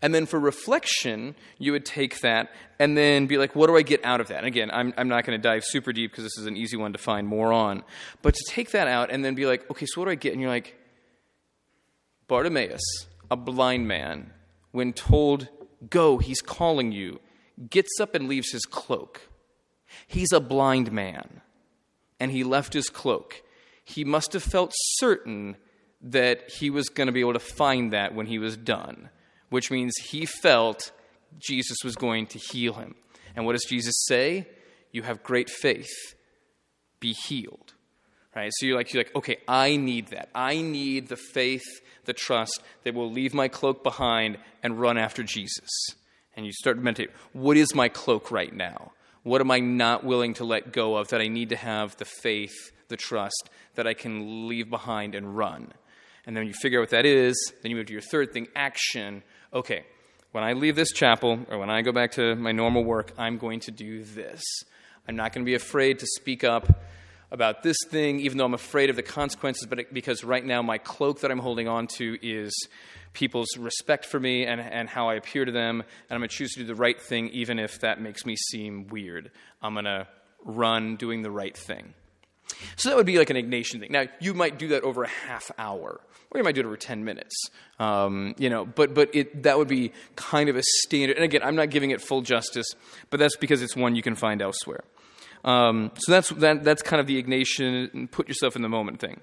And 0.00 0.14
then 0.14 0.26
for 0.26 0.38
reflection, 0.38 1.34
you 1.58 1.72
would 1.72 1.84
take 1.84 2.20
that 2.20 2.50
and 2.78 2.96
then 2.96 3.26
be 3.26 3.38
like, 3.38 3.54
what 3.54 3.68
do 3.68 3.76
I 3.76 3.82
get 3.82 4.04
out 4.04 4.20
of 4.20 4.28
that? 4.28 4.38
And 4.38 4.46
again, 4.46 4.70
I'm, 4.70 4.92
I'm 4.96 5.08
not 5.08 5.24
going 5.24 5.40
to 5.40 5.42
dive 5.42 5.62
super 5.64 5.92
deep 5.92 6.10
because 6.10 6.24
this 6.24 6.38
is 6.38 6.46
an 6.46 6.56
easy 6.56 6.76
one 6.76 6.92
to 6.92 6.98
find 6.98 7.26
more 7.26 7.52
on. 7.52 7.84
But 8.22 8.34
to 8.34 8.44
take 8.48 8.72
that 8.72 8.88
out 8.88 9.10
and 9.10 9.24
then 9.24 9.34
be 9.34 9.46
like, 9.46 9.70
okay, 9.70 9.86
so 9.86 10.00
what 10.00 10.06
do 10.06 10.10
I 10.10 10.16
get? 10.16 10.32
And 10.32 10.40
you're 10.40 10.50
like, 10.50 10.76
Bartimaeus, 12.28 12.82
a 13.30 13.36
blind 13.36 13.86
man, 13.88 14.32
when 14.72 14.92
told, 14.92 15.48
go, 15.88 16.18
he's 16.18 16.40
calling 16.40 16.92
you, 16.92 17.20
gets 17.70 18.00
up 18.00 18.14
and 18.14 18.28
leaves 18.28 18.50
his 18.52 18.64
cloak. 18.64 19.28
He's 20.06 20.32
a 20.32 20.40
blind 20.40 20.90
man, 20.90 21.40
and 22.20 22.30
he 22.30 22.44
left 22.44 22.72
his 22.72 22.88
cloak. 22.88 23.42
He 23.84 24.04
must 24.04 24.32
have 24.32 24.42
felt 24.42 24.72
certain 24.74 25.56
that 26.00 26.50
he 26.50 26.70
was 26.70 26.88
going 26.88 27.06
to 27.06 27.12
be 27.12 27.20
able 27.20 27.32
to 27.32 27.38
find 27.38 27.92
that 27.92 28.14
when 28.14 28.26
he 28.26 28.38
was 28.38 28.56
done 28.56 29.08
which 29.54 29.70
means 29.70 29.94
he 29.98 30.26
felt 30.26 30.90
Jesus 31.38 31.78
was 31.84 31.94
going 31.94 32.26
to 32.26 32.40
heal 32.40 32.72
him. 32.72 32.96
And 33.36 33.46
what 33.46 33.52
does 33.52 33.64
Jesus 33.68 33.94
say? 34.08 34.48
You 34.90 35.02
have 35.02 35.22
great 35.22 35.48
faith. 35.48 36.16
Be 36.98 37.12
healed. 37.12 37.74
Right? 38.34 38.50
So 38.56 38.66
you're 38.66 38.76
like, 38.76 38.92
you're 38.92 39.04
like, 39.04 39.14
okay, 39.14 39.36
I 39.46 39.76
need 39.76 40.08
that. 40.08 40.28
I 40.34 40.60
need 40.60 41.06
the 41.06 41.16
faith, 41.16 41.62
the 42.04 42.12
trust 42.12 42.60
that 42.82 42.94
will 42.94 43.12
leave 43.12 43.32
my 43.32 43.46
cloak 43.46 43.84
behind 43.84 44.38
and 44.60 44.80
run 44.80 44.98
after 44.98 45.22
Jesus. 45.22 45.68
And 46.36 46.44
you 46.44 46.52
start 46.52 46.78
to 46.78 46.82
meditate. 46.82 47.12
What 47.32 47.56
is 47.56 47.76
my 47.76 47.88
cloak 47.88 48.32
right 48.32 48.52
now? 48.52 48.90
What 49.24 49.40
am 49.40 49.50
I 49.50 49.58
not 49.58 50.04
willing 50.04 50.34
to 50.34 50.44
let 50.44 50.72
go 50.72 50.96
of 50.96 51.08
that 51.08 51.20
I 51.20 51.28
need 51.28 51.48
to 51.48 51.56
have 51.56 51.96
the 51.96 52.04
faith, 52.04 52.72
the 52.88 52.96
trust 52.96 53.48
that 53.74 53.86
I 53.86 53.94
can 53.94 54.48
leave 54.48 54.70
behind 54.70 55.14
and 55.14 55.36
run? 55.36 55.72
And 56.26 56.36
then 56.36 56.46
you 56.46 56.52
figure 56.52 56.78
out 56.78 56.82
what 56.82 56.90
that 56.90 57.06
is, 57.06 57.52
then 57.62 57.70
you 57.70 57.76
move 57.76 57.86
to 57.86 57.92
your 57.92 58.02
third 58.02 58.32
thing 58.32 58.48
action. 58.54 59.22
Okay, 59.52 59.84
when 60.32 60.44
I 60.44 60.52
leave 60.52 60.76
this 60.76 60.92
chapel 60.92 61.40
or 61.50 61.58
when 61.58 61.70
I 61.70 61.80
go 61.80 61.90
back 61.90 62.12
to 62.12 62.34
my 62.36 62.52
normal 62.52 62.84
work, 62.84 63.12
I'm 63.16 63.38
going 63.38 63.60
to 63.60 63.70
do 63.70 64.04
this. 64.04 64.42
I'm 65.08 65.16
not 65.16 65.32
going 65.32 65.44
to 65.44 65.48
be 65.48 65.54
afraid 65.54 65.98
to 66.00 66.06
speak 66.06 66.44
up 66.44 66.66
about 67.34 67.64
this 67.64 67.76
thing, 67.88 68.20
even 68.20 68.38
though 68.38 68.44
I'm 68.44 68.54
afraid 68.54 68.90
of 68.90 68.96
the 68.96 69.02
consequences, 69.02 69.66
but 69.66 69.80
it, 69.80 69.92
because 69.92 70.22
right 70.22 70.44
now 70.44 70.62
my 70.62 70.78
cloak 70.78 71.20
that 71.20 71.32
I'm 71.32 71.40
holding 71.40 71.66
on 71.66 71.88
to 71.98 72.16
is 72.22 72.54
people's 73.12 73.56
respect 73.58 74.06
for 74.06 74.20
me 74.20 74.46
and, 74.46 74.60
and 74.60 74.88
how 74.88 75.08
I 75.08 75.14
appear 75.16 75.44
to 75.44 75.50
them, 75.50 75.80
and 75.80 76.10
I'm 76.10 76.20
going 76.20 76.28
to 76.28 76.34
choose 76.34 76.52
to 76.52 76.60
do 76.60 76.66
the 76.66 76.76
right 76.76 76.98
thing, 76.98 77.28
even 77.30 77.58
if 77.58 77.80
that 77.80 78.00
makes 78.00 78.24
me 78.24 78.36
seem 78.36 78.86
weird. 78.86 79.32
I'm 79.60 79.74
going 79.74 79.84
to 79.84 80.06
run 80.44 80.94
doing 80.94 81.22
the 81.22 81.30
right 81.30 81.56
thing. 81.56 81.94
So 82.76 82.88
that 82.88 82.96
would 82.96 83.06
be 83.06 83.18
like 83.18 83.30
an 83.30 83.36
Ignatian 83.36 83.80
thing. 83.80 83.90
Now, 83.90 84.04
you 84.20 84.32
might 84.32 84.56
do 84.56 84.68
that 84.68 84.84
over 84.84 85.02
a 85.02 85.08
half 85.08 85.50
hour, 85.58 86.00
or 86.30 86.38
you 86.38 86.44
might 86.44 86.54
do 86.54 86.60
it 86.60 86.66
over 86.66 86.76
10 86.76 87.04
minutes. 87.04 87.34
Um, 87.80 88.36
you 88.38 88.48
know, 88.48 88.64
but, 88.64 88.94
but 88.94 89.12
it, 89.12 89.42
that 89.42 89.58
would 89.58 89.66
be 89.66 89.90
kind 90.14 90.48
of 90.48 90.54
a 90.54 90.62
standard. 90.62 91.16
And 91.16 91.24
again, 91.24 91.42
I'm 91.42 91.56
not 91.56 91.70
giving 91.70 91.90
it 91.90 92.00
full 92.00 92.20
justice, 92.20 92.66
but 93.10 93.18
that's 93.18 93.36
because 93.36 93.60
it's 93.60 93.74
one 93.74 93.96
you 93.96 94.02
can 94.02 94.14
find 94.14 94.40
elsewhere. 94.40 94.84
Um, 95.44 95.90
so 95.96 96.12
that's, 96.12 96.30
that, 96.30 96.64
that's 96.64 96.82
kind 96.82 97.00
of 97.00 97.06
the 97.06 97.22
Ignatian, 97.22 97.92
and 97.92 98.10
put 98.10 98.28
yourself 98.28 98.56
in 98.56 98.62
the 98.62 98.68
moment 98.68 98.98
thing. 98.98 99.20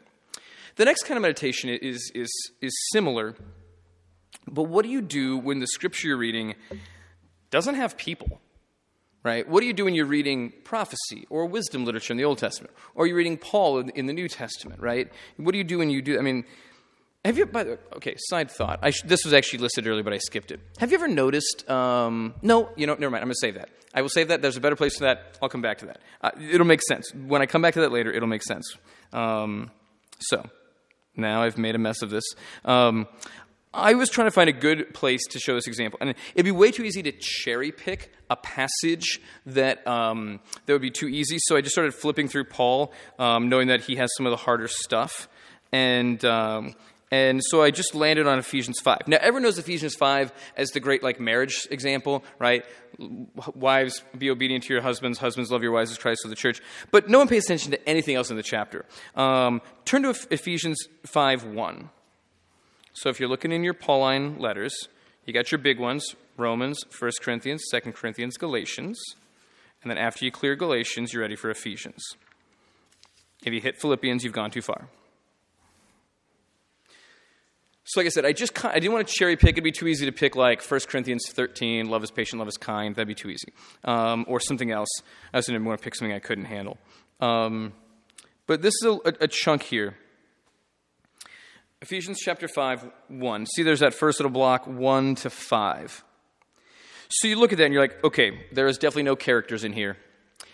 The 0.75 0.85
next 0.85 1.03
kind 1.03 1.17
of 1.17 1.21
meditation 1.21 1.69
is, 1.69 2.11
is, 2.15 2.31
is 2.61 2.71
similar, 2.91 3.35
but 4.47 4.63
what 4.63 4.83
do 4.83 4.89
you 4.89 5.01
do 5.01 5.37
when 5.37 5.59
the 5.59 5.67
scripture 5.67 6.09
you're 6.09 6.17
reading 6.17 6.55
doesn't 7.49 7.75
have 7.75 7.97
people? 7.97 8.39
Right? 9.23 9.47
What 9.47 9.59
do 9.59 9.67
you 9.67 9.73
do 9.73 9.85
when 9.85 9.93
you're 9.93 10.07
reading 10.07 10.51
prophecy 10.63 11.27
or 11.29 11.45
wisdom 11.45 11.85
literature 11.85 12.13
in 12.13 12.17
the 12.17 12.25
Old 12.25 12.39
Testament? 12.39 12.73
Or 12.95 13.05
you're 13.05 13.17
reading 13.17 13.37
Paul 13.37 13.79
in, 13.79 13.89
in 13.89 14.05
the 14.07 14.13
New 14.13 14.27
Testament, 14.27 14.79
right? 14.81 15.11
What 15.37 15.51
do 15.51 15.59
you 15.59 15.63
do 15.63 15.77
when 15.77 15.91
you 15.91 16.01
do, 16.01 16.17
I 16.17 16.21
mean, 16.21 16.43
have 17.23 17.37
you, 17.37 17.45
by 17.45 17.63
the 17.63 17.71
way, 17.71 17.77
okay, 17.97 18.15
side 18.17 18.49
thought. 18.49 18.79
Sh- 18.93 19.01
this 19.05 19.23
was 19.23 19.33
actually 19.33 19.59
listed 19.59 19.87
earlier, 19.87 20.03
but 20.03 20.13
I 20.13 20.17
skipped 20.17 20.51
it. 20.51 20.59
Have 20.79 20.91
you 20.91 20.97
ever 20.97 21.07
noticed, 21.07 21.69
um, 21.69 22.33
no, 22.41 22.69
you 22.75 22.87
know, 22.87 22.93
never 22.95 23.11
mind, 23.11 23.21
I'm 23.21 23.27
going 23.27 23.33
to 23.33 23.39
save 23.39 23.55
that. 23.55 23.69
I 23.93 24.01
will 24.01 24.09
save 24.09 24.29
that. 24.29 24.41
There's 24.41 24.57
a 24.57 24.61
better 24.61 24.75
place 24.75 24.97
for 24.97 25.03
that. 25.03 25.37
I'll 25.41 25.49
come 25.49 25.61
back 25.61 25.79
to 25.79 25.85
that. 25.87 25.99
Uh, 26.21 26.31
it'll 26.49 26.65
make 26.65 26.81
sense. 26.81 27.13
When 27.13 27.41
I 27.41 27.45
come 27.45 27.61
back 27.61 27.73
to 27.75 27.81
that 27.81 27.91
later, 27.91 28.11
it'll 28.11 28.29
make 28.29 28.43
sense. 28.43 28.75
Um, 29.13 29.69
so, 30.19 30.45
now 31.15 31.43
I've 31.43 31.57
made 31.57 31.75
a 31.75 31.79
mess 31.79 32.01
of 32.01 32.09
this. 32.09 32.23
Um, 32.63 33.07
I 33.73 33.93
was 33.93 34.09
trying 34.09 34.27
to 34.27 34.31
find 34.31 34.49
a 34.49 34.53
good 34.53 34.93
place 34.93 35.25
to 35.27 35.39
show 35.39 35.55
this 35.55 35.67
example, 35.67 35.97
and 36.01 36.13
it'd 36.33 36.43
be 36.43 36.51
way 36.51 36.71
too 36.71 36.83
easy 36.83 37.01
to 37.03 37.11
cherry 37.13 37.71
pick 37.71 38.11
a 38.29 38.35
passage 38.35 39.21
that 39.45 39.85
um, 39.87 40.41
that 40.65 40.73
would 40.73 40.81
be 40.81 40.91
too 40.91 41.07
easy. 41.07 41.37
So 41.39 41.55
I 41.55 41.61
just 41.61 41.71
started 41.73 41.93
flipping 41.93 42.27
through 42.27 42.45
Paul, 42.45 42.91
um, 43.17 43.47
knowing 43.47 43.67
that 43.67 43.81
he 43.81 43.95
has 43.95 44.09
some 44.17 44.25
of 44.25 44.31
the 44.31 44.37
harder 44.37 44.67
stuff, 44.67 45.29
and 45.71 46.23
um, 46.25 46.75
and 47.11 47.41
so 47.43 47.61
I 47.61 47.71
just 47.71 47.93
landed 47.93 48.25
on 48.25 48.39
Ephesians 48.39 48.79
5. 48.79 49.07
Now, 49.07 49.17
everyone 49.17 49.43
knows 49.43 49.57
Ephesians 49.57 49.95
5 49.95 50.31
as 50.55 50.69
the 50.71 50.79
great 50.79 51.03
like 51.03 51.19
marriage 51.19 51.67
example, 51.69 52.23
right? 52.39 52.63
Wives, 53.53 54.01
be 54.17 54.29
obedient 54.29 54.63
to 54.65 54.73
your 54.73 54.81
husbands. 54.81 55.19
Husbands, 55.19 55.51
love 55.51 55.61
your 55.61 55.73
wives 55.73 55.91
as 55.91 55.97
Christ 55.97 56.23
of 56.23 56.29
the 56.29 56.37
church. 56.37 56.61
But 56.89 57.09
no 57.09 57.17
one 57.17 57.27
pays 57.27 57.43
attention 57.43 57.71
to 57.71 57.89
anything 57.89 58.15
else 58.15 58.31
in 58.31 58.37
the 58.37 58.43
chapter. 58.43 58.85
Um, 59.15 59.61
turn 59.83 60.03
to 60.03 60.15
Ephesians 60.31 60.87
5 61.05 61.43
1. 61.43 61.89
So 62.93 63.09
if 63.09 63.19
you're 63.19 63.29
looking 63.29 63.51
in 63.51 63.63
your 63.63 63.73
Pauline 63.73 64.39
letters, 64.39 64.87
you 65.25 65.33
got 65.33 65.51
your 65.51 65.59
big 65.59 65.79
ones 65.79 66.15
Romans, 66.37 66.79
1 66.97 67.11
Corinthians, 67.21 67.63
2 67.69 67.91
Corinthians, 67.91 68.37
Galatians. 68.37 68.97
And 69.81 69.91
then 69.91 69.97
after 69.97 70.23
you 70.23 70.31
clear 70.31 70.55
Galatians, 70.55 71.11
you're 71.11 71.21
ready 71.21 71.35
for 71.35 71.49
Ephesians. 71.49 72.01
If 73.43 73.51
you 73.53 73.59
hit 73.59 73.81
Philippians, 73.81 74.23
you've 74.23 74.33
gone 74.33 74.51
too 74.51 74.61
far. 74.61 74.87
So, 77.91 77.99
like 77.99 78.07
I 78.07 78.09
said, 78.11 78.23
I 78.23 78.31
just 78.31 78.63
I 78.63 78.75
didn't 78.75 78.93
want 78.93 79.05
to 79.05 79.13
cherry 79.13 79.35
pick. 79.35 79.55
It'd 79.55 79.65
be 79.65 79.71
too 79.73 79.85
easy 79.85 80.05
to 80.05 80.13
pick 80.13 80.37
like 80.37 80.63
1 80.63 80.79
Corinthians 80.87 81.25
13, 81.29 81.89
love 81.89 82.05
is 82.05 82.09
patient, 82.09 82.39
love 82.39 82.47
is 82.47 82.55
kind. 82.55 82.95
That'd 82.95 83.05
be 83.05 83.15
too 83.15 83.29
easy. 83.29 83.51
Um, 83.83 84.23
or 84.29 84.39
something 84.39 84.71
else. 84.71 84.87
I 85.33 85.39
also 85.39 85.51
didn't 85.51 85.65
want 85.65 85.77
to 85.77 85.83
pick 85.83 85.95
something 85.95 86.15
I 86.15 86.19
couldn't 86.19 86.45
handle. 86.45 86.77
Um, 87.19 87.73
but 88.47 88.61
this 88.61 88.73
is 88.81 88.85
a, 88.85 89.13
a, 89.19 89.27
chunk 89.27 89.63
here. 89.63 89.97
Ephesians 91.81 92.19
chapter 92.21 92.47
5, 92.47 92.89
1. 93.09 93.45
See, 93.47 93.63
there's 93.63 93.81
that 93.81 93.93
first 93.93 94.21
little 94.21 94.31
block, 94.31 94.65
1 94.67 95.15
to 95.15 95.29
5. 95.29 96.03
So 97.09 97.27
you 97.27 97.37
look 97.37 97.51
at 97.51 97.57
that 97.57 97.65
and 97.65 97.73
you're 97.73 97.83
like, 97.83 98.01
okay, 98.05 98.45
there 98.53 98.67
is 98.67 98.77
definitely 98.77 99.03
no 99.03 99.17
characters 99.17 99.65
in 99.65 99.73
here. 99.73 99.97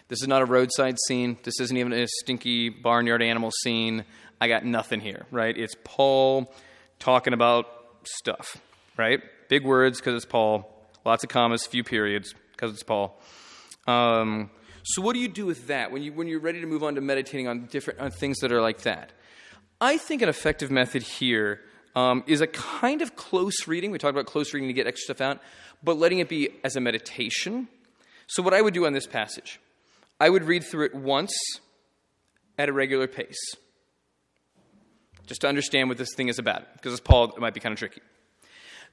This 0.07 0.23
is 0.23 0.27
not 0.27 0.41
a 0.41 0.45
roadside 0.45 0.97
scene. 1.07 1.37
This 1.43 1.59
isn't 1.59 1.77
even 1.77 1.93
a 1.93 2.07
stinky 2.07 2.69
barnyard 2.69 3.21
animal 3.21 3.51
scene. 3.61 4.05
I 4.41 4.47
got 4.47 4.65
nothing 4.65 5.01
here, 5.01 5.27
right? 5.29 5.55
It's 5.55 5.75
Paul 5.83 6.51
talking 6.99 7.33
about 7.33 7.67
stuff, 8.03 8.57
right? 8.97 9.21
Big 9.49 9.63
words 9.63 9.99
because 9.99 10.15
it's 10.15 10.25
Paul, 10.25 10.69
lots 11.05 11.23
of 11.23 11.29
commas, 11.29 11.65
few 11.65 11.83
periods 11.83 12.33
because 12.51 12.73
it's 12.73 12.83
Paul. 12.83 13.19
Um, 13.87 14.49
so, 14.83 15.01
what 15.01 15.13
do 15.13 15.19
you 15.19 15.27
do 15.27 15.45
with 15.45 15.67
that 15.67 15.91
when, 15.91 16.01
you, 16.01 16.13
when 16.13 16.27
you're 16.27 16.39
ready 16.39 16.61
to 16.61 16.67
move 16.67 16.83
on 16.83 16.95
to 16.95 17.01
meditating 17.01 17.47
on 17.47 17.65
different 17.65 17.99
on 17.99 18.11
things 18.11 18.39
that 18.39 18.51
are 18.51 18.61
like 18.61 18.81
that? 18.81 19.11
I 19.79 19.97
think 19.97 20.21
an 20.21 20.29
effective 20.29 20.71
method 20.71 21.03
here 21.03 21.61
um, 21.95 22.23
is 22.25 22.41
a 22.41 22.47
kind 22.47 23.01
of 23.01 23.15
close 23.15 23.67
reading. 23.67 23.91
We 23.91 23.97
talked 23.97 24.11
about 24.11 24.25
close 24.25 24.53
reading 24.53 24.69
to 24.69 24.73
get 24.73 24.87
extra 24.87 25.15
stuff 25.15 25.21
out, 25.21 25.41
but 25.83 25.97
letting 25.97 26.19
it 26.19 26.29
be 26.29 26.49
as 26.63 26.75
a 26.75 26.81
meditation. 26.81 27.67
So, 28.27 28.41
what 28.41 28.53
I 28.53 28.61
would 28.61 28.73
do 28.73 28.85
on 28.85 28.93
this 28.93 29.07
passage, 29.07 29.59
I 30.19 30.29
would 30.29 30.43
read 30.43 30.63
through 30.63 30.85
it 30.85 30.95
once 30.95 31.37
at 32.57 32.69
a 32.69 32.73
regular 32.73 33.07
pace 33.07 33.37
just 35.27 35.41
to 35.41 35.47
understand 35.47 35.89
what 35.89 35.97
this 35.97 36.09
thing 36.15 36.29
is 36.29 36.39
about, 36.39 36.73
because 36.73 36.93
as 36.93 36.99
Paul, 36.99 37.25
it 37.25 37.39
might 37.39 37.53
be 37.53 37.59
kind 37.59 37.73
of 37.73 37.79
tricky. 37.79 38.01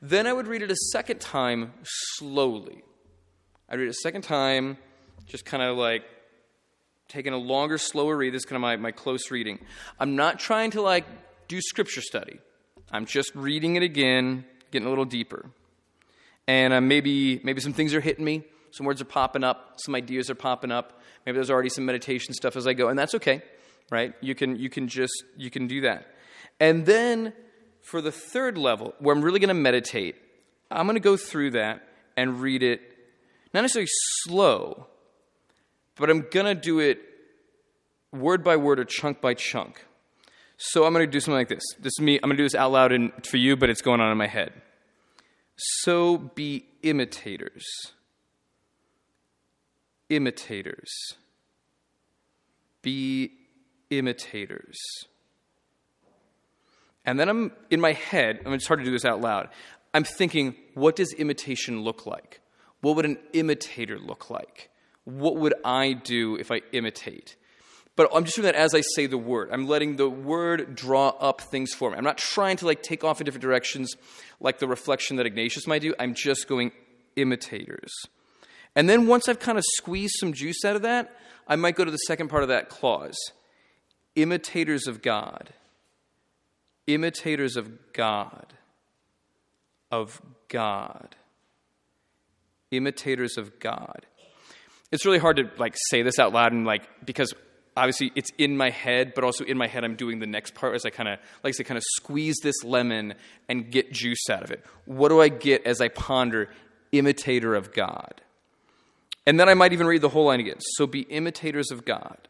Then 0.02 0.26
I 0.26 0.32
would 0.32 0.46
read 0.46 0.60
it 0.60 0.70
a 0.70 0.76
second 0.92 1.20
time 1.20 1.72
slowly. 2.18 2.82
I'd 3.68 3.78
read 3.78 3.86
it 3.86 3.90
a 3.90 3.94
second 3.94 4.22
time, 4.22 4.76
just 5.26 5.46
kind 5.46 5.62
of 5.62 5.78
like 5.78 6.04
taking 7.08 7.32
a 7.32 7.38
longer, 7.38 7.78
slower 7.78 8.16
read. 8.16 8.34
This 8.34 8.40
is 8.40 8.44
kind 8.44 8.56
of 8.56 8.62
my, 8.62 8.76
my 8.76 8.90
close 8.90 9.30
reading. 9.30 9.58
I'm 9.98 10.16
not 10.16 10.38
trying 10.38 10.72
to 10.72 10.82
like 10.82 11.06
do 11.48 11.60
scripture 11.60 12.02
study. 12.02 12.38
I'm 12.90 13.06
just 13.06 13.34
reading 13.34 13.76
it 13.76 13.82
again, 13.82 14.44
getting 14.70 14.86
a 14.86 14.90
little 14.90 15.04
deeper. 15.04 15.50
And 16.46 16.74
uh, 16.74 16.80
maybe, 16.80 17.40
maybe 17.42 17.60
some 17.60 17.72
things 17.72 17.94
are 17.94 18.00
hitting 18.00 18.24
me. 18.24 18.44
Some 18.72 18.86
words 18.86 19.00
are 19.00 19.06
popping 19.06 19.44
up. 19.44 19.74
Some 19.76 19.94
ideas 19.94 20.28
are 20.28 20.34
popping 20.34 20.72
up. 20.72 21.00
Maybe 21.24 21.36
there's 21.36 21.50
already 21.50 21.70
some 21.70 21.86
meditation 21.86 22.34
stuff 22.34 22.56
as 22.56 22.66
I 22.66 22.74
go, 22.74 22.88
and 22.88 22.98
that's 22.98 23.14
okay, 23.14 23.42
right? 23.90 24.12
You 24.20 24.34
can, 24.34 24.56
you 24.56 24.68
can 24.68 24.88
just, 24.88 25.24
you 25.36 25.50
can 25.50 25.66
do 25.66 25.80
that. 25.82 26.13
And 26.60 26.86
then 26.86 27.32
for 27.80 28.00
the 28.00 28.12
third 28.12 28.56
level, 28.56 28.94
where 28.98 29.14
I'm 29.14 29.22
really 29.22 29.40
going 29.40 29.48
to 29.48 29.54
meditate, 29.54 30.16
I'm 30.70 30.86
going 30.86 30.96
to 30.96 31.00
go 31.00 31.16
through 31.16 31.52
that 31.52 31.86
and 32.16 32.40
read 32.40 32.62
it, 32.62 32.80
not 33.52 33.62
necessarily 33.62 33.88
slow, 34.22 34.86
but 35.96 36.10
I'm 36.10 36.26
going 36.30 36.46
to 36.46 36.54
do 36.54 36.80
it 36.80 36.98
word 38.12 38.42
by 38.44 38.56
word 38.56 38.78
or 38.78 38.84
chunk 38.84 39.20
by 39.20 39.34
chunk. 39.34 39.84
So 40.56 40.84
I'm 40.84 40.92
going 40.92 41.06
to 41.06 41.10
do 41.10 41.20
something 41.20 41.38
like 41.38 41.48
this. 41.48 41.64
This 41.80 41.92
is 41.98 42.00
me. 42.00 42.16
I'm 42.16 42.28
going 42.28 42.36
to 42.36 42.36
do 42.36 42.44
this 42.44 42.54
out 42.54 42.72
loud 42.72 42.92
in, 42.92 43.12
for 43.24 43.36
you, 43.36 43.56
but 43.56 43.70
it's 43.70 43.82
going 43.82 44.00
on 44.00 44.10
in 44.10 44.16
my 44.16 44.28
head. 44.28 44.52
So 45.56 46.18
be 46.18 46.66
imitators. 46.82 47.64
Imitators. 50.08 50.90
Be 52.82 53.32
imitators. 53.90 54.78
And 57.04 57.18
then 57.18 57.28
I'm 57.28 57.52
in 57.70 57.80
my 57.80 57.92
head, 57.92 58.40
I 58.40 58.44
mean, 58.44 58.54
it's 58.54 58.66
hard 58.66 58.80
to 58.80 58.84
do 58.84 58.90
this 58.90 59.04
out 59.04 59.20
loud. 59.20 59.48
I'm 59.92 60.04
thinking, 60.04 60.56
what 60.74 60.96
does 60.96 61.12
imitation 61.12 61.82
look 61.82 62.06
like? 62.06 62.40
What 62.80 62.96
would 62.96 63.04
an 63.04 63.18
imitator 63.32 63.98
look 63.98 64.30
like? 64.30 64.70
What 65.04 65.36
would 65.36 65.54
I 65.64 65.92
do 65.92 66.36
if 66.36 66.50
I 66.50 66.62
imitate? 66.72 67.36
But 67.96 68.10
I'm 68.12 68.24
just 68.24 68.36
doing 68.36 68.46
that 68.46 68.56
as 68.56 68.74
I 68.74 68.80
say 68.80 69.06
the 69.06 69.18
word. 69.18 69.50
I'm 69.52 69.68
letting 69.68 69.96
the 69.96 70.10
word 70.10 70.74
draw 70.74 71.10
up 71.10 71.40
things 71.40 71.72
for 71.72 71.90
me. 71.90 71.96
I'm 71.96 72.04
not 72.04 72.18
trying 72.18 72.56
to 72.58 72.66
like 72.66 72.82
take 72.82 73.04
off 73.04 73.20
in 73.20 73.24
different 73.24 73.42
directions 73.42 73.94
like 74.40 74.58
the 74.58 74.66
reflection 74.66 75.16
that 75.16 75.26
Ignatius 75.26 75.66
might 75.66 75.82
do. 75.82 75.94
I'm 75.98 76.14
just 76.14 76.48
going 76.48 76.72
imitators. 77.16 77.92
And 78.74 78.88
then 78.88 79.06
once 79.06 79.28
I've 79.28 79.38
kind 79.38 79.58
of 79.58 79.64
squeezed 79.76 80.16
some 80.18 80.32
juice 80.32 80.64
out 80.64 80.74
of 80.74 80.82
that, 80.82 81.16
I 81.46 81.54
might 81.56 81.76
go 81.76 81.84
to 81.84 81.90
the 81.90 81.98
second 81.98 82.28
part 82.28 82.42
of 82.42 82.48
that 82.48 82.68
clause 82.68 83.16
imitators 84.16 84.86
of 84.86 85.02
God 85.02 85.52
imitators 86.86 87.56
of 87.56 87.92
God. 87.92 88.52
Of 89.90 90.20
God. 90.48 91.16
Imitators 92.70 93.36
of 93.36 93.58
God. 93.58 94.06
It's 94.92 95.04
really 95.04 95.18
hard 95.18 95.36
to 95.36 95.50
like 95.58 95.74
say 95.88 96.02
this 96.02 96.18
out 96.18 96.32
loud 96.32 96.52
and 96.52 96.64
like 96.64 96.88
because 97.04 97.32
obviously 97.76 98.12
it's 98.14 98.30
in 98.38 98.56
my 98.56 98.70
head, 98.70 99.12
but 99.14 99.24
also 99.24 99.44
in 99.44 99.58
my 99.58 99.66
head 99.66 99.84
I'm 99.84 99.96
doing 99.96 100.18
the 100.18 100.26
next 100.26 100.54
part 100.54 100.74
as 100.74 100.84
I 100.84 100.90
kind 100.90 101.08
of 101.08 101.18
like 101.42 101.54
to 101.54 101.64
kind 101.64 101.78
of 101.78 101.84
squeeze 101.96 102.36
this 102.42 102.62
lemon 102.62 103.14
and 103.48 103.70
get 103.70 103.92
juice 103.92 104.28
out 104.30 104.44
of 104.44 104.50
it. 104.50 104.64
What 104.84 105.08
do 105.08 105.20
I 105.20 105.28
get 105.28 105.66
as 105.66 105.80
I 105.80 105.88
ponder 105.88 106.48
imitator 106.92 107.54
of 107.54 107.72
God? 107.72 108.20
And 109.26 109.40
then 109.40 109.48
I 109.48 109.54
might 109.54 109.72
even 109.72 109.86
read 109.86 110.02
the 110.02 110.10
whole 110.10 110.26
line 110.26 110.40
again. 110.40 110.58
So 110.76 110.86
be 110.86 111.00
imitators 111.02 111.70
of 111.70 111.84
God. 111.84 112.28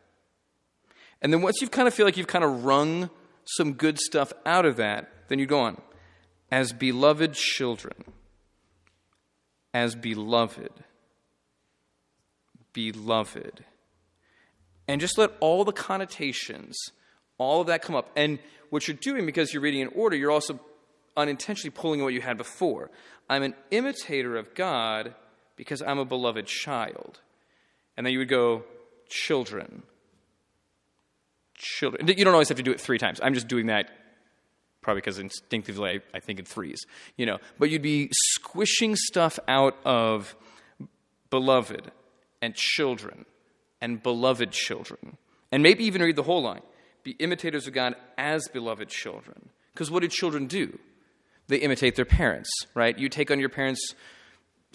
And 1.20 1.32
then 1.32 1.42
once 1.42 1.60
you've 1.60 1.70
kind 1.70 1.88
of 1.88 1.94
feel 1.94 2.06
like 2.06 2.16
you've 2.16 2.26
kind 2.26 2.44
of 2.44 2.64
wrung 2.64 3.10
some 3.44 3.74
good 3.74 3.98
stuff 3.98 4.32
out 4.44 4.64
of 4.64 4.76
that, 4.76 5.10
then 5.28 5.38
you 5.38 5.46
go 5.46 5.60
on. 5.60 5.80
As 6.50 6.72
beloved 6.72 7.34
children. 7.34 8.04
As 9.72 9.94
beloved. 9.94 10.72
Beloved. 12.72 13.64
And 14.86 15.00
just 15.00 15.18
let 15.18 15.32
all 15.40 15.64
the 15.64 15.72
connotations, 15.72 16.76
all 17.38 17.60
of 17.60 17.66
that 17.68 17.82
come 17.82 17.96
up. 17.96 18.10
And 18.16 18.38
what 18.70 18.86
you're 18.86 18.96
doing, 18.96 19.26
because 19.26 19.52
you're 19.52 19.62
reading 19.62 19.80
in 19.80 19.88
order, 19.88 20.16
you're 20.16 20.30
also 20.30 20.60
unintentionally 21.16 21.70
pulling 21.70 22.02
what 22.02 22.12
you 22.12 22.20
had 22.20 22.36
before. 22.36 22.90
I'm 23.28 23.42
an 23.42 23.54
imitator 23.70 24.36
of 24.36 24.54
God 24.54 25.14
because 25.56 25.80
I'm 25.80 25.98
a 25.98 26.04
beloved 26.04 26.46
child. 26.46 27.20
And 27.96 28.04
then 28.04 28.12
you 28.12 28.18
would 28.18 28.28
go, 28.28 28.64
children. 29.08 29.84
Children. 31.78 32.06
You 32.06 32.24
don't 32.24 32.34
always 32.34 32.48
have 32.48 32.56
to 32.58 32.62
do 32.62 32.72
it 32.72 32.80
three 32.80 32.98
times. 32.98 33.20
I'm 33.22 33.34
just 33.34 33.48
doing 33.48 33.66
that 33.66 33.90
probably 34.80 35.00
because 35.00 35.18
instinctively 35.18 35.90
I, 35.90 36.16
I 36.16 36.20
think 36.20 36.38
in 36.38 36.44
threes, 36.44 36.84
you 37.16 37.26
know. 37.26 37.38
But 37.58 37.70
you'd 37.70 37.82
be 37.82 38.10
squishing 38.12 38.94
stuff 38.94 39.38
out 39.48 39.76
of 39.84 40.36
beloved 41.30 41.90
and 42.40 42.54
children 42.54 43.24
and 43.80 44.02
beloved 44.02 44.52
children. 44.52 45.16
And 45.50 45.62
maybe 45.62 45.84
even 45.84 46.02
read 46.02 46.16
the 46.16 46.22
whole 46.22 46.42
line 46.42 46.62
be 47.02 47.12
imitators 47.12 47.66
of 47.66 47.74
God 47.74 47.96
as 48.16 48.48
beloved 48.48 48.88
children. 48.88 49.50
Because 49.72 49.90
what 49.90 50.00
do 50.00 50.08
children 50.08 50.46
do? 50.46 50.78
They 51.48 51.58
imitate 51.58 51.96
their 51.96 52.06
parents, 52.06 52.48
right? 52.74 52.98
You 52.98 53.10
take 53.10 53.30
on 53.30 53.38
your 53.38 53.50
parents' 53.50 53.94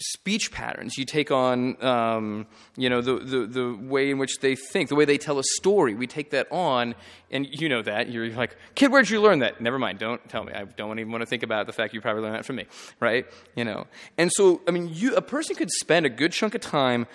speech 0.00 0.50
patterns. 0.50 0.96
You 0.96 1.04
take 1.04 1.30
on, 1.30 1.82
um, 1.84 2.46
you 2.76 2.88
know, 2.88 3.00
the, 3.00 3.18
the, 3.18 3.46
the 3.46 3.78
way 3.80 4.10
in 4.10 4.18
which 4.18 4.38
they 4.40 4.56
think, 4.56 4.88
the 4.88 4.94
way 4.94 5.04
they 5.04 5.18
tell 5.18 5.38
a 5.38 5.44
story. 5.44 5.94
We 5.94 6.06
take 6.06 6.30
that 6.30 6.50
on, 6.50 6.94
and 7.30 7.46
you 7.50 7.68
know 7.68 7.82
that. 7.82 8.10
You're 8.10 8.30
like, 8.30 8.56
kid, 8.74 8.90
where'd 8.90 9.08
you 9.10 9.20
learn 9.20 9.40
that? 9.40 9.60
Never 9.60 9.78
mind. 9.78 9.98
Don't 9.98 10.26
tell 10.28 10.44
me. 10.44 10.52
I 10.52 10.64
don't 10.64 10.98
even 10.98 11.12
want 11.12 11.22
to 11.22 11.26
think 11.26 11.42
about 11.42 11.66
the 11.66 11.72
fact 11.72 11.94
you 11.94 12.00
probably 12.00 12.22
learned 12.22 12.36
that 12.36 12.46
from 12.46 12.56
me, 12.56 12.66
right? 12.98 13.26
You 13.54 13.64
know. 13.64 13.86
And 14.18 14.30
so, 14.32 14.62
I 14.66 14.70
mean, 14.70 14.90
you, 14.92 15.14
a 15.16 15.22
person 15.22 15.56
could 15.56 15.70
spend 15.70 16.06
a 16.06 16.10
good 16.10 16.32
chunk 16.32 16.54
of 16.54 16.60
time 16.60 17.06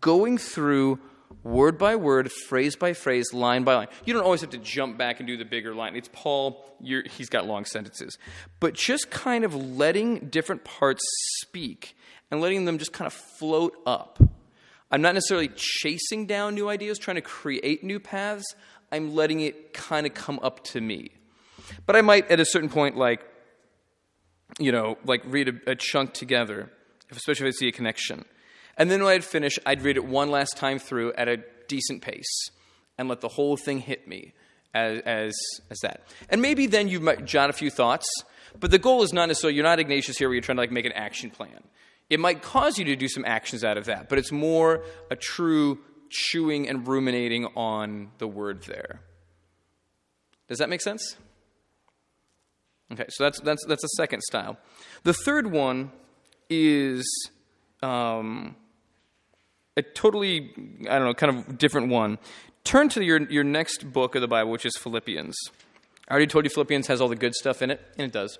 going 0.00 0.38
through 0.38 0.98
word 1.42 1.78
by 1.78 1.96
word, 1.96 2.30
phrase 2.30 2.76
by 2.76 2.92
phrase, 2.92 3.32
line 3.32 3.64
by 3.64 3.74
line. 3.74 3.88
You 4.04 4.14
don't 4.14 4.22
always 4.22 4.40
have 4.42 4.50
to 4.50 4.58
jump 4.58 4.96
back 4.96 5.20
and 5.20 5.26
do 5.26 5.36
the 5.36 5.44
bigger 5.44 5.74
line. 5.74 5.96
It's 5.96 6.08
Paul, 6.12 6.64
he's 6.80 7.28
got 7.28 7.46
long 7.46 7.64
sentences. 7.64 8.16
But 8.60 8.74
just 8.74 9.10
kind 9.10 9.44
of 9.44 9.54
letting 9.54 10.28
different 10.28 10.64
parts 10.64 11.02
speak 11.40 11.96
and 12.30 12.40
letting 12.40 12.64
them 12.64 12.78
just 12.78 12.92
kind 12.92 13.06
of 13.06 13.12
float 13.12 13.74
up. 13.86 14.18
I'm 14.90 15.02
not 15.02 15.14
necessarily 15.14 15.50
chasing 15.54 16.26
down 16.26 16.54
new 16.54 16.68
ideas, 16.68 16.98
trying 16.98 17.16
to 17.16 17.22
create 17.22 17.82
new 17.82 17.98
paths. 17.98 18.44
I'm 18.92 19.14
letting 19.14 19.40
it 19.40 19.72
kind 19.72 20.06
of 20.06 20.14
come 20.14 20.38
up 20.42 20.62
to 20.64 20.80
me. 20.80 21.10
But 21.86 21.96
I 21.96 22.02
might, 22.02 22.30
at 22.30 22.40
a 22.40 22.44
certain 22.44 22.68
point, 22.68 22.96
like, 22.96 23.22
you 24.58 24.70
know, 24.70 24.98
like 25.04 25.22
read 25.26 25.48
a, 25.48 25.72
a 25.72 25.74
chunk 25.74 26.12
together, 26.12 26.70
especially 27.10 27.48
if 27.48 27.54
I 27.54 27.58
see 27.58 27.68
a 27.68 27.72
connection. 27.72 28.24
And 28.76 28.90
then 28.90 29.02
when 29.02 29.12
I'd 29.12 29.24
finish, 29.24 29.58
I'd 29.66 29.82
read 29.82 29.96
it 29.96 30.04
one 30.04 30.30
last 30.30 30.56
time 30.56 30.78
through 30.78 31.12
at 31.14 31.28
a 31.28 31.38
decent 31.68 32.02
pace 32.02 32.50
and 32.98 33.08
let 33.08 33.20
the 33.20 33.28
whole 33.28 33.56
thing 33.56 33.78
hit 33.78 34.06
me 34.06 34.32
as, 34.72 35.00
as, 35.00 35.34
as 35.70 35.78
that. 35.80 36.06
And 36.28 36.42
maybe 36.42 36.66
then 36.66 36.88
you 36.88 37.00
might 37.00 37.24
jot 37.24 37.50
a 37.50 37.52
few 37.52 37.70
thoughts, 37.70 38.06
but 38.58 38.70
the 38.70 38.78
goal 38.78 39.02
is 39.02 39.12
not 39.12 39.26
necessarily, 39.26 39.56
you're 39.56 39.64
not 39.64 39.78
Ignatius 39.78 40.18
here 40.18 40.28
where 40.28 40.34
you're 40.34 40.42
trying 40.42 40.56
to 40.56 40.62
like 40.62 40.72
make 40.72 40.86
an 40.86 40.92
action 40.92 41.30
plan. 41.30 41.62
It 42.10 42.20
might 42.20 42.42
cause 42.42 42.78
you 42.78 42.84
to 42.86 42.96
do 42.96 43.08
some 43.08 43.24
actions 43.24 43.64
out 43.64 43.78
of 43.78 43.86
that, 43.86 44.08
but 44.08 44.18
it's 44.18 44.30
more 44.30 44.84
a 45.10 45.16
true 45.16 45.78
chewing 46.10 46.68
and 46.68 46.86
ruminating 46.86 47.46
on 47.56 48.10
the 48.18 48.26
word 48.28 48.62
there. 48.64 49.00
Does 50.48 50.58
that 50.58 50.68
make 50.68 50.80
sense? 50.80 51.16
Okay, 52.92 53.06
so 53.08 53.24
that's, 53.24 53.40
that's, 53.40 53.64
that's 53.66 53.82
the 53.82 53.88
second 53.88 54.22
style. 54.22 54.58
The 55.04 55.14
third 55.14 55.50
one 55.50 55.90
is 56.50 57.06
um, 57.82 58.54
a 59.76 59.82
totally, 59.82 60.52
I 60.88 60.98
don't 60.98 61.06
know, 61.06 61.14
kind 61.14 61.36
of 61.36 61.58
different 61.58 61.88
one. 61.88 62.18
Turn 62.62 62.88
to 62.90 63.02
your, 63.02 63.22
your 63.30 63.44
next 63.44 63.92
book 63.92 64.14
of 64.14 64.20
the 64.20 64.28
Bible, 64.28 64.50
which 64.50 64.66
is 64.66 64.76
Philippians. 64.76 65.34
I 66.08 66.12
already 66.12 66.26
told 66.26 66.44
you 66.44 66.50
Philippians 66.50 66.86
has 66.86 67.00
all 67.00 67.08
the 67.08 67.16
good 67.16 67.34
stuff 67.34 67.62
in 67.62 67.70
it, 67.70 67.80
and 67.98 68.06
it 68.06 68.12
does. 68.12 68.38